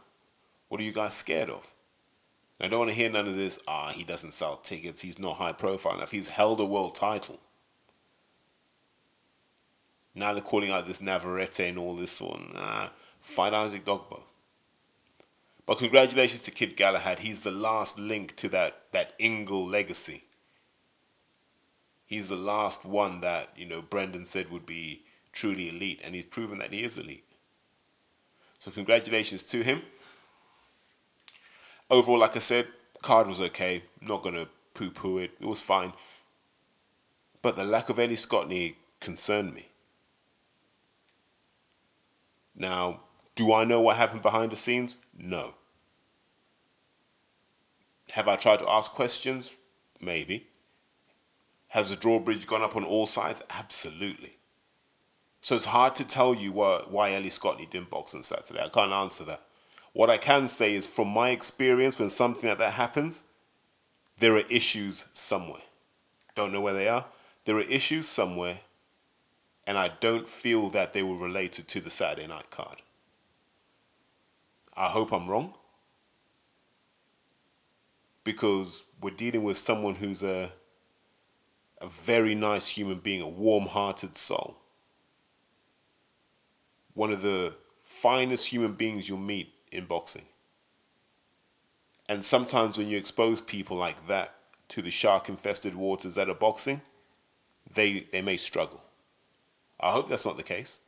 What 0.70 0.80
are 0.80 0.86
you 0.86 0.94
guys 0.94 1.16
scared 1.16 1.50
of? 1.50 1.70
I 2.62 2.70
don't 2.70 2.80
want 2.80 2.92
to 2.92 2.96
hear 2.96 3.10
none 3.10 3.28
of 3.28 3.36
this, 3.36 3.60
ah, 3.68 3.92
he 3.94 4.06
doesn't 4.06 4.32
sell 4.32 4.56
tickets, 4.56 5.02
he's 5.02 5.20
not 5.20 5.36
high 5.36 5.52
profile 5.52 5.96
enough. 5.96 6.12
He's 6.12 6.30
held 6.30 6.62
a 6.62 6.66
world 6.66 6.96
title. 6.96 7.42
Now 10.16 10.34
they're 10.34 10.42
calling 10.42 10.72
out 10.72 10.88
this 10.88 11.02
Navarrete 11.02 11.60
and 11.60 11.78
all 11.78 11.96
this 11.96 12.12
sort. 12.12 12.54
Nah, 12.54 12.88
fight 13.20 13.54
Isaac 13.54 13.84
Dogboe. 13.84 14.24
But 15.66 15.80
congratulations 15.80 16.42
to 16.44 16.52
Kid 16.52 16.78
Galahad. 16.78 17.20
He's 17.20 17.44
the 17.44 17.52
last 17.52 18.00
link 18.00 18.36
to 18.38 18.50
that, 18.50 18.84
that 18.92 19.14
Ingle 19.20 19.66
legacy. 19.66 20.24
He's 22.06 22.30
the 22.30 22.36
last 22.36 22.86
one 22.86 23.22
that, 23.22 23.50
you 23.58 23.66
know, 23.66 23.82
Brendan 23.82 24.26
said 24.26 24.52
would 24.52 24.66
be 24.66 25.04
truly 25.34 25.70
elite, 25.70 26.02
and 26.04 26.16
he's 26.16 26.26
proven 26.26 26.60
that 26.60 26.72
he 26.72 26.84
is 26.84 26.98
elite. 26.98 27.26
So 28.60 28.72
congratulations 28.72 29.44
to 29.44 29.64
him. 29.64 29.82
Overall, 31.90 32.20
like 32.20 32.36
I 32.36 32.40
said, 32.40 32.68
card 33.02 33.28
was 33.28 33.42
okay. 33.42 33.84
Not 34.02 34.24
gonna 34.24 34.48
poo-poo 34.76 35.18
it. 35.18 35.32
It 35.40 35.46
was 35.46 35.62
fine. 35.62 35.94
But 37.42 37.56
the 37.56 37.64
lack 37.64 37.90
of 37.90 38.00
Ellie 38.00 38.16
Scotney 38.16 38.76
concerned 39.00 39.54
me. 39.54 39.68
Now, 42.56 43.02
do 43.36 43.54
I 43.54 43.66
know 43.66 43.82
what 43.82 43.98
happened 43.98 44.22
behind 44.22 44.52
the 44.52 44.56
scenes? 44.56 44.96
No. 45.18 45.54
Have 48.12 48.28
I 48.28 48.36
tried 48.36 48.60
to 48.60 48.70
ask 48.70 48.92
questions? 48.92 49.56
Maybe. 50.02 50.48
Has 51.68 51.90
the 51.90 51.96
drawbridge 51.96 52.48
gone 52.48 52.62
up 52.62 52.76
on 52.76 52.86
all 52.86 53.06
sides? 53.06 53.44
Absolutely. 53.50 54.38
So 55.42 55.56
it's 55.56 55.66
hard 55.66 55.94
to 55.96 56.06
tell 56.06 56.34
you 56.34 56.52
why, 56.52 57.14
Ellie 57.14 57.30
Scotney 57.30 57.70
didn't 57.70 57.90
box 57.90 58.16
on 58.16 58.24
Saturday. 58.24 58.64
I 58.64 58.70
can't 58.70 58.92
answer 58.92 59.26
that. 59.26 59.42
What 59.94 60.10
I 60.10 60.18
can 60.18 60.48
say 60.48 60.74
is, 60.74 60.88
from 60.88 61.08
my 61.10 61.30
experience, 61.30 62.00
when 62.00 62.10
something 62.10 62.50
like 62.50 62.58
that 62.60 62.74
happens, 62.74 63.24
there 64.18 64.36
are 64.36 64.44
issues 64.50 65.06
somewhere. 65.14 65.62
Don't 66.36 66.52
know 66.52 66.62
where 66.62 66.74
they 66.74 66.88
are. 66.88 67.06
There 67.44 67.58
are 67.58 67.62
issues 67.62 68.08
somewhere, 68.08 68.60
and 69.68 69.78
I 69.78 69.90
don't 70.00 70.28
feel 70.28 70.70
that 70.70 70.94
they 70.94 71.04
were 71.04 71.18
related 71.18 71.68
to 71.70 71.80
the 71.80 71.90
Saturday 71.90 72.28
night 72.28 72.50
card. 72.52 72.82
I 74.76 74.88
hope 74.88 75.12
I'm 75.12 75.28
wrong 75.28 75.54
because 78.24 78.86
we're 79.02 79.12
dealing 79.12 79.44
with 79.44 79.58
someone 79.58 79.96
who's 79.96 80.24
a 80.24 80.52
a 81.82 81.88
very 81.88 82.36
nice 82.36 82.68
human 82.68 83.00
being, 83.00 83.22
a 83.22 83.28
warm-hearted 83.28 84.16
soul. 84.16 84.56
One 86.94 87.12
of 87.12 87.22
the 87.22 87.54
finest 87.82 88.48
human 88.48 88.74
beings 88.74 89.10
you'll 89.10 89.18
meet 89.18 89.54
in 89.74 89.86
boxing. 89.86 90.26
And 92.08 92.24
sometimes 92.24 92.78
when 92.78 92.88
you 92.88 92.98
expose 92.98 93.42
people 93.42 93.76
like 93.76 94.08
that 94.08 94.36
to 94.70 94.82
the 94.82 94.90
shark-infested 94.90 95.76
waters 95.76 96.16
that 96.16 96.30
are 96.30 96.34
boxing, 96.36 96.82
they 97.74 98.08
they 98.12 98.22
may 98.22 98.38
struggle. 98.38 98.85
I 99.80 99.92
hope 99.92 100.08
that's 100.08 100.26
not 100.26 100.38
the 100.38 100.44
case. 100.44 100.80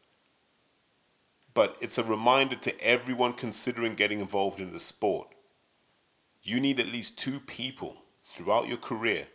But 1.54 1.78
it's 1.82 1.97
a 1.97 2.04
reminder 2.04 2.56
to 2.56 2.82
everyone 2.82 3.34
considering 3.34 3.95
getting 3.95 4.19
involved 4.19 4.60
in 4.60 4.73
the 4.73 4.80
sport. 4.80 5.28
You 6.43 6.60
need 6.60 6.80
at 6.80 6.88
least 6.88 7.17
two 7.17 7.39
people 7.39 7.97
throughout 8.23 8.67
your 8.67 8.78
career 8.78 9.28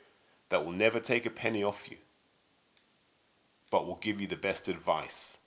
that 0.49 0.65
will 0.65 0.73
never 0.73 1.01
take 1.01 1.27
a 1.27 1.31
penny 1.31 1.63
off 1.63 1.91
you, 1.91 1.97
but 3.71 3.87
will 3.87 3.97
give 3.97 4.21
you 4.21 4.27
the 4.27 4.37
best 4.37 4.69
advice 4.69 5.39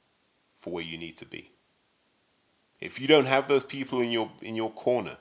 for 0.56 0.74
where 0.74 0.84
you 0.84 0.98
need 0.98 1.16
to 1.18 1.26
be. 1.26 1.52
If 2.80 3.00
you 3.00 3.08
don't 3.08 3.26
have 3.26 3.48
those 3.48 3.64
people 3.64 4.02
in 4.02 4.12
your 4.12 4.30
in 4.42 4.56
your 4.56 4.72
corner, 4.72 5.18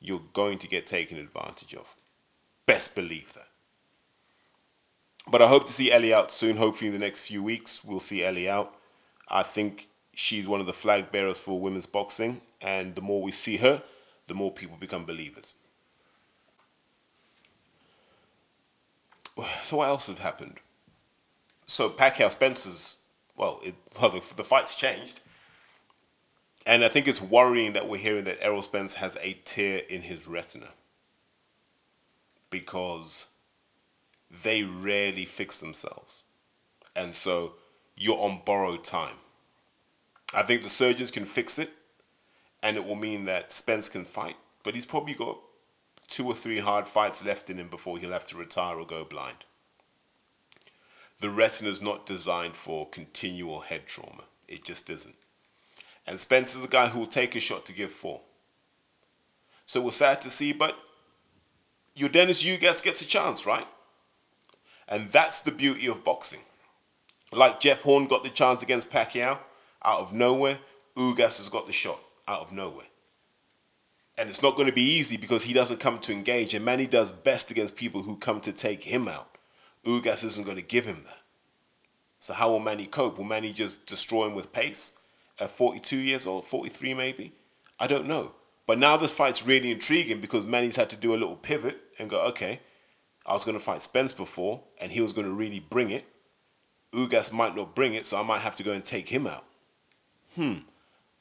you're 0.00 0.22
going 0.32 0.58
to 0.58 0.68
get 0.68 0.86
taken 0.86 1.18
advantage 1.18 1.74
of. 1.74 1.94
Best 2.66 2.94
believe 2.94 3.32
that. 3.34 3.49
But 5.30 5.42
I 5.42 5.46
hope 5.46 5.64
to 5.66 5.72
see 5.72 5.92
Ellie 5.92 6.12
out 6.12 6.32
soon. 6.32 6.56
Hopefully, 6.56 6.88
in 6.88 6.92
the 6.92 6.98
next 6.98 7.22
few 7.22 7.42
weeks, 7.42 7.84
we'll 7.84 8.00
see 8.00 8.24
Ellie 8.24 8.48
out. 8.48 8.74
I 9.28 9.44
think 9.44 9.88
she's 10.14 10.48
one 10.48 10.60
of 10.60 10.66
the 10.66 10.72
flag 10.72 11.12
bearers 11.12 11.38
for 11.38 11.60
women's 11.60 11.86
boxing, 11.86 12.40
and 12.60 12.94
the 12.96 13.00
more 13.00 13.22
we 13.22 13.30
see 13.30 13.56
her, 13.58 13.80
the 14.26 14.34
more 14.34 14.50
people 14.50 14.76
become 14.76 15.04
believers. 15.04 15.54
So, 19.62 19.76
what 19.76 19.88
else 19.88 20.08
has 20.08 20.18
happened? 20.18 20.58
So, 21.66 21.88
Pacquiao 21.88 22.30
Spence's, 22.30 22.96
well, 23.36 23.60
it, 23.64 23.74
well 24.00 24.10
the, 24.10 24.22
the 24.34 24.44
fight's 24.44 24.74
changed. 24.74 25.20
And 26.66 26.84
I 26.84 26.88
think 26.88 27.08
it's 27.08 27.22
worrying 27.22 27.72
that 27.72 27.88
we're 27.88 27.96
hearing 27.96 28.24
that 28.24 28.42
Errol 28.42 28.62
Spence 28.62 28.94
has 28.94 29.16
a 29.22 29.32
tear 29.44 29.82
in 29.88 30.02
his 30.02 30.26
retina. 30.26 30.68
Because 32.50 33.26
they 34.42 34.62
rarely 34.62 35.24
fix 35.24 35.58
themselves. 35.58 36.24
And 36.96 37.14
so 37.14 37.54
you're 37.96 38.18
on 38.18 38.42
borrowed 38.44 38.84
time. 38.84 39.16
I 40.32 40.42
think 40.42 40.62
the 40.62 40.68
surgeons 40.68 41.10
can 41.10 41.24
fix 41.24 41.58
it, 41.58 41.70
and 42.62 42.76
it 42.76 42.84
will 42.84 42.94
mean 42.94 43.24
that 43.24 43.50
Spence 43.50 43.88
can 43.88 44.04
fight, 44.04 44.36
but 44.62 44.74
he's 44.74 44.86
probably 44.86 45.14
got 45.14 45.38
two 46.06 46.26
or 46.26 46.34
three 46.34 46.58
hard 46.58 46.86
fights 46.86 47.24
left 47.24 47.50
in 47.50 47.58
him 47.58 47.68
before 47.68 47.98
he'll 47.98 48.12
have 48.12 48.26
to 48.26 48.36
retire 48.36 48.78
or 48.78 48.86
go 48.86 49.04
blind. 49.04 49.44
The 51.20 51.30
retina 51.30 51.68
is 51.68 51.82
not 51.82 52.06
designed 52.06 52.56
for 52.56 52.88
continual 52.88 53.60
head 53.60 53.86
trauma. 53.86 54.24
It 54.48 54.64
just 54.64 54.88
isn't. 54.88 55.16
And 56.06 56.18
Spence 56.18 56.56
is 56.56 56.64
a 56.64 56.68
guy 56.68 56.86
who 56.86 57.00
will 57.00 57.06
take 57.06 57.36
a 57.36 57.40
shot 57.40 57.66
to 57.66 57.72
give 57.72 57.90
four. 57.90 58.22
So 59.66 59.80
we're 59.80 59.90
sad 59.90 60.20
to 60.22 60.30
see, 60.30 60.52
but 60.52 60.76
Yordenis 61.96 62.44
Ugas 62.44 62.82
gets 62.82 63.02
a 63.02 63.06
chance, 63.06 63.46
right? 63.46 63.66
And 64.90 65.08
that's 65.10 65.40
the 65.40 65.52
beauty 65.52 65.86
of 65.86 66.04
boxing. 66.04 66.40
Like 67.32 67.60
Jeff 67.60 67.82
Horn 67.82 68.06
got 68.06 68.24
the 68.24 68.30
chance 68.30 68.62
against 68.62 68.90
Pacquiao 68.90 69.38
out 69.84 70.00
of 70.00 70.12
nowhere, 70.12 70.58
Ugas 70.96 71.38
has 71.38 71.48
got 71.48 71.66
the 71.66 71.72
shot 71.72 72.02
out 72.28 72.40
of 72.40 72.52
nowhere. 72.52 72.86
And 74.18 74.28
it's 74.28 74.42
not 74.42 74.56
going 74.56 74.66
to 74.66 74.74
be 74.74 74.82
easy 74.82 75.16
because 75.16 75.42
he 75.42 75.54
doesn't 75.54 75.80
come 75.80 75.98
to 76.00 76.12
engage, 76.12 76.52
and 76.52 76.64
Manny 76.64 76.86
does 76.86 77.10
best 77.10 77.50
against 77.50 77.76
people 77.76 78.02
who 78.02 78.16
come 78.16 78.40
to 78.42 78.52
take 78.52 78.82
him 78.82 79.08
out. 79.08 79.38
Ugas 79.84 80.24
isn't 80.24 80.44
going 80.44 80.58
to 80.58 80.62
give 80.62 80.84
him 80.84 81.02
that. 81.06 81.16
So 82.18 82.34
how 82.34 82.50
will 82.50 82.60
Manny 82.60 82.86
cope? 82.86 83.16
Will 83.16 83.24
Manny 83.24 83.52
just 83.52 83.86
destroy 83.86 84.26
him 84.26 84.34
with 84.34 84.52
pace 84.52 84.92
at 85.38 85.48
42 85.48 85.96
years 85.96 86.26
or 86.26 86.42
43 86.42 86.92
maybe? 86.92 87.32
I 87.78 87.86
don't 87.86 88.06
know. 88.06 88.32
But 88.66 88.78
now 88.78 88.98
this 88.98 89.10
fight's 89.10 89.46
really 89.46 89.70
intriguing 89.70 90.20
because 90.20 90.44
Manny's 90.44 90.76
had 90.76 90.90
to 90.90 90.96
do 90.96 91.14
a 91.14 91.16
little 91.16 91.36
pivot 91.36 91.80
and 91.98 92.10
go, 92.10 92.22
okay, 92.26 92.60
I 93.26 93.32
was 93.32 93.44
going 93.44 93.56
to 93.56 93.62
fight 93.62 93.82
Spence 93.82 94.12
before, 94.12 94.62
and 94.80 94.90
he 94.90 95.00
was 95.00 95.12
going 95.12 95.26
to 95.26 95.32
really 95.32 95.60
bring 95.60 95.90
it. 95.90 96.04
Ugas 96.92 97.32
might 97.32 97.54
not 97.54 97.74
bring 97.74 97.94
it, 97.94 98.06
so 98.06 98.18
I 98.18 98.22
might 98.22 98.40
have 98.40 98.56
to 98.56 98.62
go 98.62 98.72
and 98.72 98.82
take 98.82 99.08
him 99.08 99.26
out. 99.26 99.44
Hmm, 100.34 100.58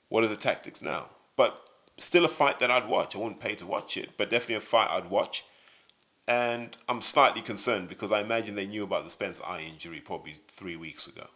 what 0.08 0.24
are 0.24 0.28
the 0.28 0.36
tactics 0.36 0.82
now? 0.82 1.10
But 1.36 1.62
still 1.98 2.26
a 2.26 2.30
fight 2.30 2.60
that 2.60 2.72
I'd 2.72 2.88
watch. 2.88 3.16
I 3.16 3.20
wouldn't 3.20 3.40
pay 3.40 3.56
to 3.56 3.66
watch 3.66 3.98
it, 3.98 4.12
but 4.18 4.30
definitely 4.30 4.56
a 4.56 4.62
fight 4.62 4.90
I'd 4.90 5.10
watch. 5.10 5.46
And 6.28 6.78
I'm 6.88 7.02
slightly 7.02 7.42
concerned 7.42 7.88
because 7.88 8.12
I 8.12 8.22
imagine 8.22 8.56
they 8.56 8.68
knew 8.68 8.84
about 8.84 9.04
the 9.04 9.10
Spence 9.10 9.42
eye 9.42 9.62
injury 9.68 10.00
probably 10.00 10.36
three 10.48 10.76
weeks 10.76 11.08
ago. 11.08 11.28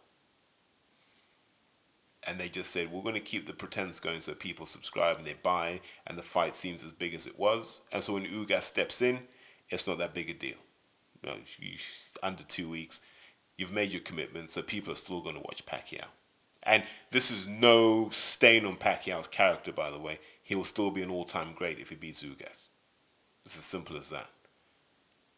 And 2.26 2.38
they 2.38 2.48
just 2.48 2.70
said, 2.70 2.90
we're 2.90 3.02
going 3.02 3.14
to 3.14 3.20
keep 3.20 3.46
the 3.46 3.52
pretense 3.52 4.00
going 4.00 4.20
so 4.20 4.34
people 4.34 4.66
subscribe 4.66 5.18
and 5.18 5.26
they 5.26 5.34
buy, 5.42 5.80
and 6.06 6.16
the 6.16 6.22
fight 6.22 6.54
seems 6.54 6.84
as 6.84 6.92
big 6.92 7.12
as 7.12 7.26
it 7.26 7.38
was. 7.38 7.82
And 7.92 8.02
so 8.02 8.14
when 8.14 8.24
Ugas 8.24 8.62
steps 8.62 9.02
in, 9.02 9.20
it's 9.74 9.86
not 9.86 9.98
that 9.98 10.14
big 10.14 10.30
a 10.30 10.34
deal. 10.34 10.56
You 11.22 11.30
know, 11.30 11.36
you, 11.58 11.76
under 12.22 12.42
two 12.44 12.68
weeks, 12.68 13.00
you've 13.56 13.72
made 13.72 13.90
your 13.90 14.02
commitment, 14.02 14.50
so 14.50 14.62
people 14.62 14.92
are 14.92 14.96
still 14.96 15.20
going 15.20 15.36
to 15.36 15.42
watch 15.42 15.64
Pacquiao. 15.66 16.06
And 16.62 16.82
this 17.10 17.30
is 17.30 17.46
no 17.46 18.08
stain 18.10 18.64
on 18.64 18.76
Pacquiao's 18.76 19.28
character, 19.28 19.72
by 19.72 19.90
the 19.90 19.98
way. 19.98 20.18
He 20.42 20.54
will 20.54 20.64
still 20.64 20.90
be 20.90 21.02
an 21.02 21.10
all-time 21.10 21.52
great 21.54 21.78
if 21.78 21.90
he 21.90 21.94
beats 21.94 22.22
Ugas. 22.22 22.68
It's 23.44 23.58
as 23.58 23.64
simple 23.64 23.96
as 23.96 24.10
that. 24.10 24.28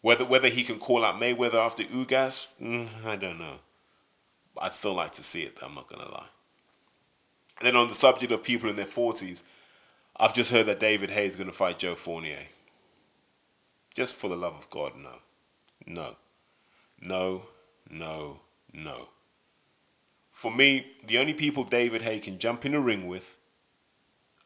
Whether 0.03 0.25
whether 0.25 0.49
he 0.49 0.63
can 0.63 0.79
call 0.79 1.05
out 1.05 1.21
Mayweather 1.21 1.55
after 1.55 1.83
Ugas, 1.83 2.47
mm, 2.63 2.87
I 3.05 3.17
don't 3.17 3.41
know. 3.41 3.59
I'd 4.59 4.73
still 4.73 4.95
like 4.95 5.13
to 5.13 5.25
see 5.25 5.43
it. 5.43 5.59
I'm 5.65 5.75
not 5.75 5.89
gonna 5.89 6.09
lie. 6.09 6.29
And 7.59 7.67
then 7.67 7.77
on 7.77 7.89
the 7.89 7.95
subject 7.95 8.31
of 8.31 8.43
people 8.45 8.71
in 8.71 8.77
their 8.77 8.87
forties, 8.87 9.43
I've 10.19 10.35
just 10.35 10.53
heard 10.53 10.67
that 10.67 10.81
David 10.81 11.11
Haye 11.11 11.27
is 11.27 11.37
going 11.37 11.49
to 11.49 11.57
fight 11.57 11.79
Joe 11.79 11.95
Fournier. 11.95 12.39
Just 13.97 14.15
for 14.15 14.29
the 14.29 14.37
love 14.37 14.53
of 14.53 14.69
God, 14.69 14.93
no, 14.95 15.15
no, 15.87 16.17
no, 17.01 17.47
no, 17.91 18.41
no. 18.75 19.09
For 20.31 20.53
me, 20.53 20.89
the 21.07 21.17
only 21.17 21.33
people 21.33 21.65
David 21.65 22.03
Haye 22.03 22.19
can 22.19 22.39
jump 22.39 22.67
in 22.67 22.75
a 22.75 22.81
ring 22.81 23.07
with 23.07 23.39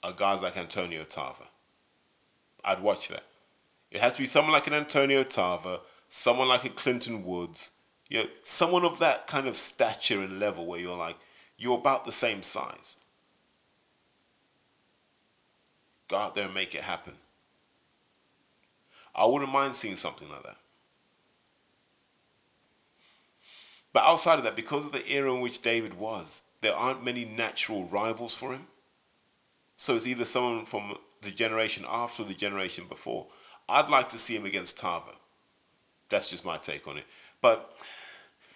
are 0.04 0.12
guys 0.12 0.40
like 0.40 0.56
Antonio 0.56 1.02
Tarver. 1.02 1.48
I'd 2.64 2.78
watch 2.78 3.08
that. 3.08 3.24
It 3.90 4.00
has 4.00 4.12
to 4.12 4.20
be 4.20 4.24
someone 4.24 4.52
like 4.52 4.68
an 4.68 4.72
Antonio 4.72 5.24
Tarver, 5.24 5.80
someone 6.10 6.46
like 6.46 6.64
a 6.64 6.68
Clinton 6.68 7.24
Woods, 7.24 7.72
you 8.08 8.18
know, 8.18 8.28
someone 8.44 8.84
of 8.84 9.00
that 9.00 9.26
kind 9.26 9.48
of 9.48 9.56
stature 9.56 10.20
and 10.20 10.38
level 10.38 10.64
where 10.64 10.78
you're 10.78 10.96
like, 10.96 11.16
you're 11.58 11.76
about 11.76 12.04
the 12.04 12.12
same 12.12 12.44
size. 12.44 12.94
Go 16.06 16.18
out 16.18 16.36
there 16.36 16.44
and 16.44 16.54
make 16.54 16.76
it 16.76 16.82
happen. 16.82 17.14
I 19.20 19.26
wouldn't 19.26 19.52
mind 19.52 19.74
seeing 19.74 19.96
something 19.96 20.30
like 20.30 20.42
that. 20.44 20.56
But 23.92 24.04
outside 24.04 24.38
of 24.38 24.44
that, 24.44 24.56
because 24.56 24.86
of 24.86 24.92
the 24.92 25.06
era 25.12 25.34
in 25.34 25.42
which 25.42 25.60
David 25.60 25.92
was, 25.94 26.42
there 26.62 26.74
aren't 26.74 27.04
many 27.04 27.26
natural 27.26 27.84
rivals 27.84 28.34
for 28.34 28.52
him. 28.52 28.66
So 29.76 29.94
it's 29.94 30.06
either 30.06 30.24
someone 30.24 30.64
from 30.64 30.96
the 31.20 31.30
generation 31.30 31.84
after 31.86 32.22
or 32.22 32.26
the 32.26 32.34
generation 32.34 32.86
before. 32.88 33.26
I'd 33.68 33.90
like 33.90 34.08
to 34.10 34.18
see 34.18 34.34
him 34.34 34.46
against 34.46 34.78
Tarver. 34.78 35.12
That's 36.08 36.28
just 36.28 36.46
my 36.46 36.56
take 36.56 36.88
on 36.88 36.96
it. 36.96 37.04
But 37.42 37.76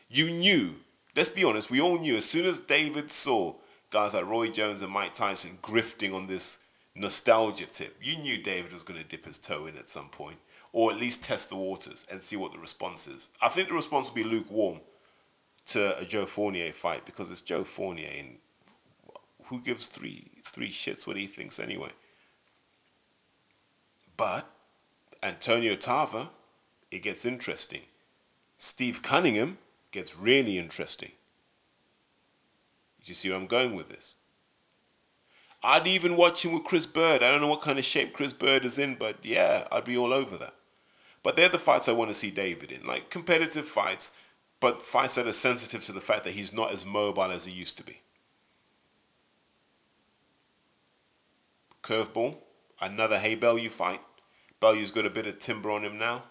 you 0.09 0.31
knew, 0.31 0.77
let's 1.14 1.29
be 1.29 1.44
honest, 1.44 1.70
we 1.70 1.83
all 1.83 1.98
knew 1.98 2.16
as 2.16 2.24
soon 2.24 2.46
as 2.46 2.59
David 2.61 3.11
saw 3.11 3.55
guys 3.90 4.14
like 4.14 4.27
Roy 4.27 4.48
Jones 4.48 4.81
and 4.81 4.92
Mike 4.92 5.12
Tyson 5.12 5.59
grifting 5.62 6.14
on 6.14 6.27
this 6.27 6.59
nostalgia 6.94 7.66
tip, 7.66 7.96
you 8.00 8.16
knew 8.18 8.38
David 8.38 8.72
was 8.72 8.83
going 8.83 9.00
to 9.00 9.07
dip 9.07 9.24
his 9.24 9.38
toe 9.38 9.66
in 9.66 9.77
at 9.77 9.88
some 9.88 10.09
point, 10.09 10.38
or 10.75 10.91
at 10.91 10.99
least 10.99 11.23
test 11.23 11.51
the 11.51 11.57
waters 11.57 12.05
and 12.11 12.21
see 12.21 12.37
what 12.37 12.53
the 12.53 12.59
response 12.59 13.07
is. 13.07 13.29
I 13.41 13.49
think 13.49 13.69
the 13.69 13.75
response 13.75 14.09
will 14.09 14.17
be 14.17 14.25
lukewarm 14.25 14.81
to 15.67 15.97
a 16.01 16.05
Joe 16.05 16.27
Fournier 16.27 16.73
fight 16.73 17.07
because 17.07 17.31
it's 17.31 17.41
Joe 17.41 17.63
Fournier, 17.63 18.11
and 18.19 18.37
who 19.45 19.61
gives 19.61 19.87
three 19.87 20.33
three 20.43 20.71
shits 20.71 21.07
what 21.07 21.17
he 21.17 21.27
thinks 21.27 21.61
anyway? 21.61 21.91
But 24.17 24.51
Antonio 25.23 25.77
Tarver, 25.77 26.29
it 26.91 27.03
gets 27.03 27.25
interesting. 27.25 27.83
Steve 28.59 29.01
Cunningham 29.01 29.59
gets 29.93 30.19
really 30.19 30.59
interesting. 30.59 31.13
Do 33.05 33.11
You 33.11 33.15
see 33.15 33.31
where 33.31 33.39
I'm 33.39 33.47
going 33.47 33.77
with 33.77 33.91
this? 33.91 34.17
I'd 35.63 35.87
even 35.87 36.17
watch 36.17 36.45
him 36.45 36.53
with 36.53 36.65
Chris 36.65 36.87
Byrd. 36.87 37.23
I 37.23 37.31
don't 37.31 37.41
know 37.41 37.47
what 37.47 37.63
kind 37.63 37.79
of 37.79 37.85
shape 37.85 38.13
Chris 38.13 38.33
Byrd 38.33 38.65
is 38.65 38.79
in, 38.79 38.97
but 38.97 39.17
yeah, 39.23 39.69
I'd 39.71 39.85
be 39.85 39.97
all 39.97 40.13
over 40.13 40.37
that. 40.37 40.55
But 41.25 41.37
they're 41.37 41.49
the 41.49 41.59
fights 41.59 41.89
I 41.89 41.93
want 41.93 42.11
to 42.11 42.15
see 42.15 42.31
David 42.31 42.71
in, 42.71 42.87
like 42.87 43.11
competitive 43.11 43.67
fights, 43.67 44.13
but 44.61 44.83
fights 44.83 45.17
that 45.17 45.27
are 45.27 45.33
sensitive 45.33 45.83
to 45.85 45.93
the 45.93 46.01
fact 46.01 46.23
that 46.25 46.35
he's 46.35 46.53
not 46.53 46.71
as 46.71 46.87
mobile 46.87 47.33
as 47.33 47.47
he 47.47 47.53
used 47.53 47.79
to 47.79 47.83
be. 47.83 48.01
Curveball, 51.83 52.37
another 52.81 53.19
Haye 53.19 53.35
Bellew 53.35 53.69
fight. 53.71 54.03
Bellew's 54.61 54.91
got 54.91 55.07
a 55.07 55.11
bit 55.11 55.27
of 55.27 55.39
timber 55.39 55.71
on 55.71 55.83
him 55.83 55.99
now. 55.99 56.23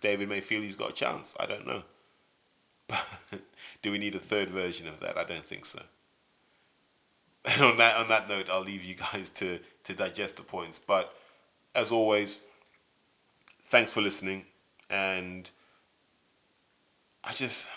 David 0.00 0.28
may 0.28 0.40
feel 0.40 0.62
he's 0.62 0.76
got 0.76 0.90
a 0.90 0.94
chance. 0.94 1.34
I 1.40 1.46
don't 1.46 1.66
know. 1.66 1.82
But 2.86 3.04
do 3.82 3.90
we 3.90 3.98
need 3.98 4.14
a 4.14 4.20
third 4.20 4.48
version 4.48 4.86
of 4.86 5.00
that? 5.00 5.18
I 5.18 5.24
don't 5.24 5.44
think 5.44 5.64
so. 5.64 5.80
And 7.44 7.62
on 7.62 7.76
that 7.78 7.96
on 7.96 8.08
that 8.08 8.28
note, 8.28 8.48
I'll 8.48 8.62
leave 8.62 8.84
you 8.84 8.94
guys 8.94 9.30
to 9.30 9.58
to 9.84 9.94
digest 9.94 10.36
the 10.36 10.42
points. 10.42 10.78
But 10.78 11.12
as 11.74 11.90
always, 11.90 12.38
thanks 13.68 13.92
for 13.92 14.00
listening, 14.00 14.44
and 14.90 15.50
I 17.22 17.32
just 17.32 17.70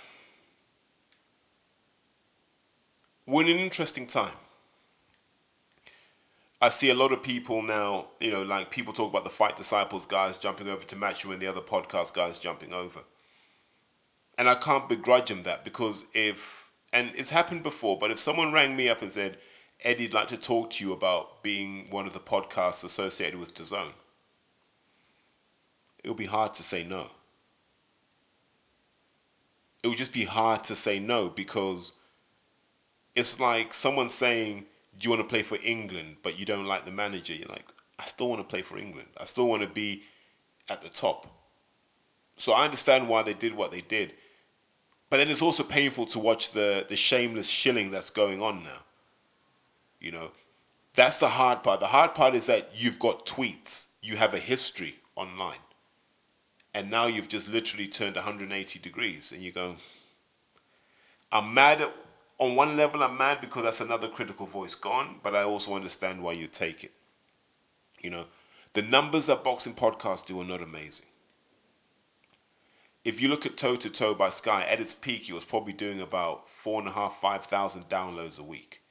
we're 3.27 3.43
in 3.43 3.49
an 3.49 3.58
interesting 3.58 4.08
time. 4.08 4.34
I 6.62 6.69
see 6.69 6.91
a 6.91 6.95
lot 6.95 7.12
of 7.12 7.23
people 7.23 7.62
now, 7.62 8.08
you 8.19 8.32
know, 8.32 8.43
like 8.43 8.69
people 8.69 8.93
talk 8.93 9.10
about 9.10 9.23
the 9.23 9.32
Fight 9.32 9.56
Disciples 9.56 10.06
guys 10.06 10.38
jumping 10.38 10.69
over 10.69 10.86
to 10.86 10.95
Matchroom 10.95 11.34
and 11.34 11.41
the 11.41 11.47
other 11.47 11.62
podcast 11.62 12.13
guys 12.13 12.38
jumping 12.38 12.71
over. 12.71 12.99
And 14.38 14.47
I 14.47 14.56
can't 14.56 14.88
begrudge 14.88 15.30
them 15.30 15.43
that 15.43 15.63
because 15.63 16.06
if, 16.13 16.69
and 16.93 17.12
it's 17.15 17.32
happened 17.32 17.63
before, 17.63 17.97
but 17.97 18.12
if 18.12 18.19
someone 18.19 18.54
rang 18.54 18.75
me 18.75 18.89
up 18.89 19.01
and 19.01 19.12
said, 19.12 19.38
Eddie'd 19.84 20.13
like 20.13 20.27
to 20.27 20.38
talk 20.38 20.69
to 20.71 20.86
you 20.86 20.93
about 20.93 21.41
being 21.41 21.88
one 21.89 22.06
of 22.06 22.13
the 22.13 22.19
podcasts 22.19 22.84
associated 22.84 23.39
with 23.39 23.56
DAZN, 23.56 23.91
it 26.04 26.10
would 26.10 26.18
be 26.18 26.26
hard 26.26 26.54
to 26.56 26.64
say 26.64 26.84
no. 26.84 27.08
It 29.84 29.88
would 29.88 29.98
just 29.98 30.14
be 30.14 30.26
hard 30.26 30.64
to 30.66 30.76
say 30.76 31.00
no 31.00 31.30
because 31.30 31.94
it's 33.16 33.40
like 33.40 33.74
someone 33.74 34.10
saying, 34.10 34.66
do 34.98 35.06
you 35.06 35.10
want 35.10 35.28
to 35.28 35.28
play 35.28 35.42
for 35.42 35.58
England, 35.64 36.18
but 36.24 36.38
you 36.40 36.46
don't 36.46 36.66
like 36.66 36.86
the 36.86 36.92
manager? 36.92 37.34
You're 37.34 37.50
like, 37.50 37.66
I 37.98 38.06
still 38.06 38.30
want 38.30 38.42
to 38.42 38.48
play 38.48 38.62
for 38.62 38.78
England. 38.78 39.08
I 39.18 39.26
still 39.26 39.48
want 39.48 39.64
to 39.64 39.70
be 39.70 40.04
at 40.70 40.82
the 40.82 40.90
top. 40.90 41.28
So 42.36 42.54
I 42.54 42.66
understand 42.66 43.08
why 43.08 43.24
they 43.24 43.34
did 43.34 43.54
what 43.54 43.72
they 43.72 43.82
did. 43.82 44.14
But 45.10 45.18
then 45.18 45.30
it's 45.30 45.42
also 45.42 45.64
painful 45.64 46.06
to 46.08 46.20
watch 46.20 46.52
the, 46.52 46.86
the 46.88 46.96
shameless 46.96 47.48
shilling 47.48 47.92
that's 47.92 48.10
going 48.10 48.42
on 48.42 48.64
now. 48.64 48.84
You 50.00 50.12
know, 50.12 50.32
that's 50.96 51.20
the 51.20 51.28
hard 51.28 51.64
part. 51.64 51.80
The 51.80 51.88
hard 51.88 52.14
part 52.14 52.34
is 52.34 52.46
that 52.48 52.70
you've 52.74 52.98
got 52.98 53.26
tweets, 53.26 53.88
you 54.02 54.16
have 54.16 54.34
a 54.34 54.40
history 54.40 54.96
online. 55.16 55.58
And 56.74 56.90
now 56.90 57.08
you've 57.08 57.28
just 57.28 57.50
literally 57.50 57.88
turned 57.88 58.16
180 58.16 58.80
degrees 58.80 59.32
and 59.32 59.42
you 59.42 59.52
go, 59.52 59.76
I'm 61.32 61.54
mad 61.54 61.82
at 61.82 61.94
on 62.42 62.56
one 62.56 62.76
level, 62.76 63.04
I'm 63.04 63.20
mad 63.20 63.40
because 63.40 63.62
that's 63.62 63.82
another 63.82 64.08
critical 64.08 64.48
voice 64.48 64.74
gone, 64.74 65.18
but 65.22 65.36
I 65.36 65.44
also 65.44 65.76
understand 65.76 66.24
why 66.24 66.32
you 66.32 66.48
take 66.48 66.84
it. 66.84 66.92
You 68.02 68.10
know, 68.10 68.26
the 68.74 68.82
numbers 68.82 69.28
that 69.28 69.44
boxing 69.44 69.76
podcasts 69.76 70.26
do 70.26 70.42
are 70.42 70.46
not 70.46 70.64
amazing. 70.64 71.06
If 73.06 73.22
you 73.22 73.28
look 73.28 73.46
at 73.46 73.58
Toe 73.58 73.76
to 73.76 73.92
Toe 73.92 74.16
by 74.16 74.32
Sky, 74.32 74.66
at 74.68 74.82
its 74.82 74.96
peak, 74.96 75.30
it 75.30 75.34
was 75.34 75.46
probably 75.46 75.74
doing 75.74 76.02
about 76.02 76.48
four 76.48 76.80
and 76.80 76.88
a 76.88 76.92
half, 76.92 77.18
five 77.18 77.46
thousand 77.46 77.88
downloads 77.90 78.40
a 78.40 78.44
week. 78.44 78.82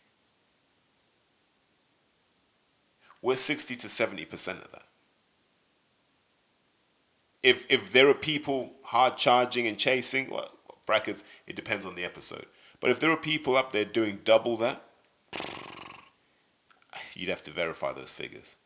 We're 3.20 3.34
60 3.34 3.74
to 3.76 3.86
70% 3.88 4.48
of 4.64 4.72
that. 4.72 4.84
If, 7.42 7.70
if 7.70 7.92
there 7.92 8.08
are 8.08 8.14
people 8.14 8.72
hard 8.82 9.16
charging 9.16 9.66
and 9.66 9.78
chasing, 9.78 10.30
well, 10.30 10.50
brackets, 10.86 11.24
it 11.46 11.56
depends 11.56 11.86
on 11.86 11.94
the 11.94 12.04
episode 12.04 12.46
but 12.80 12.90
if 12.90 12.98
there 12.98 13.10
are 13.10 13.16
people 13.16 13.56
up 13.56 13.72
there 13.72 13.84
doing 13.84 14.20
double 14.24 14.56
that, 14.56 14.82
you'd 17.14 17.28
have 17.28 17.42
to 17.44 17.50
verify 17.50 17.92
those 17.92 18.10
figures. 18.10 18.56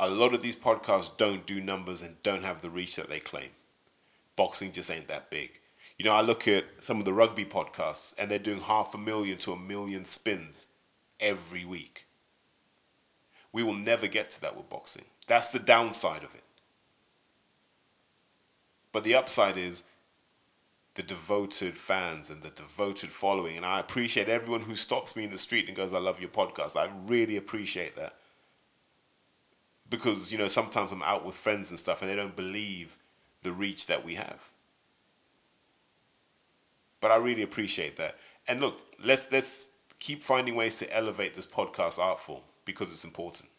A 0.00 0.08
lot 0.08 0.32
of 0.32 0.42
these 0.42 0.56
podcasts 0.56 1.14
don't 1.16 1.46
do 1.46 1.60
numbers 1.60 2.02
and 2.02 2.20
don't 2.22 2.44
have 2.44 2.62
the 2.62 2.70
reach 2.70 2.96
that 2.96 3.10
they 3.10 3.20
claim. 3.20 3.50
Boxing 4.36 4.72
just 4.72 4.90
ain't 4.90 5.08
that 5.08 5.30
big. 5.30 5.60
You 5.98 6.04
know, 6.04 6.12
I 6.12 6.22
look 6.22 6.48
at 6.48 6.64
some 6.78 6.98
of 6.98 7.04
the 7.04 7.12
rugby 7.12 7.44
podcasts 7.44 8.14
and 8.18 8.30
they're 8.30 8.38
doing 8.38 8.60
half 8.60 8.94
a 8.94 8.98
million 8.98 9.36
to 9.38 9.52
a 9.52 9.58
million 9.58 10.04
spins 10.04 10.68
every 11.20 11.64
week. 11.64 12.06
We 13.52 13.64
will 13.64 13.74
never 13.74 14.06
get 14.06 14.30
to 14.30 14.40
that 14.42 14.56
with 14.56 14.70
boxing. 14.70 15.04
That's 15.26 15.48
the 15.48 15.58
downside 15.58 16.22
of 16.22 16.34
it. 16.34 16.44
But 18.92 19.04
the 19.04 19.14
upside 19.14 19.56
is 19.56 19.82
the 20.94 21.02
devoted 21.02 21.76
fans 21.76 22.30
and 22.30 22.42
the 22.42 22.50
devoted 22.50 23.10
following. 23.10 23.56
And 23.56 23.64
I 23.64 23.78
appreciate 23.80 24.28
everyone 24.28 24.62
who 24.62 24.74
stops 24.74 25.14
me 25.14 25.24
in 25.24 25.30
the 25.30 25.38
street 25.38 25.68
and 25.68 25.76
goes, 25.76 25.94
I 25.94 25.98
love 25.98 26.20
your 26.20 26.30
podcast. 26.30 26.76
I 26.76 26.90
really 27.06 27.36
appreciate 27.36 27.94
that. 27.96 28.14
Because, 29.90 30.32
you 30.32 30.38
know, 30.38 30.48
sometimes 30.48 30.90
I'm 30.90 31.02
out 31.02 31.24
with 31.24 31.34
friends 31.34 31.70
and 31.70 31.78
stuff 31.78 32.02
and 32.02 32.10
they 32.10 32.16
don't 32.16 32.34
believe 32.34 32.98
the 33.42 33.52
reach 33.52 33.86
that 33.86 34.04
we 34.04 34.16
have. 34.16 34.50
But 37.00 37.12
I 37.12 37.16
really 37.16 37.42
appreciate 37.42 37.96
that. 37.96 38.16
And 38.48 38.60
look, 38.60 38.80
let's 39.04 39.30
let's 39.30 39.70
keep 40.00 40.22
finding 40.22 40.56
ways 40.56 40.78
to 40.78 40.96
elevate 40.96 41.34
this 41.34 41.46
podcast 41.46 41.98
art 41.98 42.18
form 42.18 42.42
because 42.64 42.90
it's 42.90 43.04
important. 43.04 43.50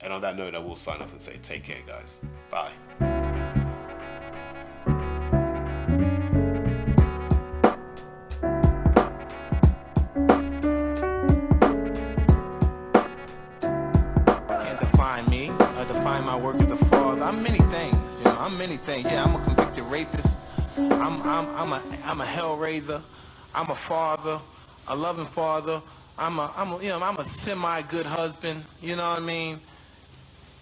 And 0.00 0.12
on 0.12 0.22
that 0.22 0.36
note, 0.36 0.54
I 0.54 0.58
will 0.58 0.76
sign 0.76 1.00
off 1.02 1.12
and 1.12 1.20
say 1.20 1.36
take 1.42 1.64
care, 1.64 1.82
guys. 1.86 2.16
Bye. 2.50 2.72
You 18.74 18.86
know. 18.86 18.94
I'm 18.94 18.96
many 18.96 19.02
things. 19.02 19.04
Yeah, 19.04 19.24
I'm 19.24 19.36
a 19.36 19.44
convicted 19.44 19.84
rapist. 19.84 20.36
I'm 20.78 21.22
I'm 21.22 21.48
I'm 21.56 21.72
a 21.72 21.82
I'm 22.04 22.20
a 22.20 22.24
hellraiser. 22.24 23.02
I'm 23.54 23.70
a 23.70 23.74
father, 23.76 24.40
a 24.88 24.96
loving 24.96 25.26
father. 25.26 25.82
I'm 26.18 26.38
a 26.38 26.52
I'm 26.56 26.72
a, 26.72 26.82
you 26.82 26.90
know 26.90 27.02
I'm 27.02 27.18
a 27.18 27.24
semi 27.24 27.82
good 27.82 28.06
husband. 28.06 28.64
You 28.82 28.96
know 28.96 29.10
what 29.10 29.22
I 29.22 29.24
mean? 29.24 29.60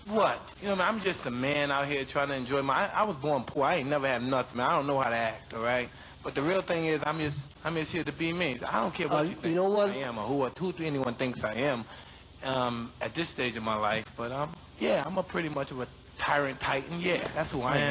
What? 0.06 0.40
You 0.60 0.68
know, 0.68 0.74
I 0.74 0.76
mean? 0.76 0.86
I'm 0.88 1.00
just 1.00 1.26
a 1.26 1.30
man 1.30 1.70
out 1.70 1.86
here 1.88 2.04
trying 2.04 2.28
to 2.28 2.34
enjoy 2.34 2.62
my. 2.62 2.74
I, 2.74 3.00
I 3.00 3.04
was 3.04 3.16
born 3.16 3.44
poor. 3.44 3.64
I 3.64 3.76
ain't 3.76 3.90
never 3.90 4.08
had 4.08 4.22
nothing, 4.22 4.58
man. 4.58 4.68
I 4.70 4.76
don't 4.76 4.86
know 4.86 5.00
how 5.00 5.10
to 5.10 5.16
act. 5.16 5.54
All 5.54 5.62
right. 5.62 5.88
But 6.24 6.34
the 6.34 6.42
real 6.42 6.62
thing 6.62 6.86
is, 6.86 7.02
I'm 7.06 7.18
just 7.20 7.38
I'm 7.64 7.74
just 7.76 7.92
here 7.92 8.04
to 8.04 8.12
be 8.12 8.32
me. 8.32 8.58
I 8.66 8.80
don't 8.80 8.94
care 8.94 9.08
what 9.08 9.18
Uh, 9.20 9.22
you 9.22 9.30
you 9.30 9.36
think 9.36 9.56
know 9.56 9.70
what? 9.70 9.90
I 9.90 9.96
am 9.96 10.18
or 10.18 10.24
who 10.24 10.42
or 10.42 10.50
who 10.50 10.74
anyone 10.84 11.14
thinks 11.14 11.44
I 11.44 11.54
am 11.54 11.84
um, 12.44 12.92
at 13.00 13.14
this 13.14 13.30
stage 13.30 13.56
of 13.56 13.64
my 13.64 13.76
life. 13.76 14.06
But 14.16 14.32
um, 14.32 14.54
yeah, 14.80 15.04
I'm 15.06 15.18
a 15.18 15.22
pretty 15.22 15.50
much 15.50 15.70
of 15.72 15.80
a 15.80 15.88
tyrant 16.18 16.60
titan. 16.60 17.00
Yeah, 17.00 17.26
that's 17.34 17.52
who 17.52 17.62
I 17.62 17.78
am. 17.78 17.90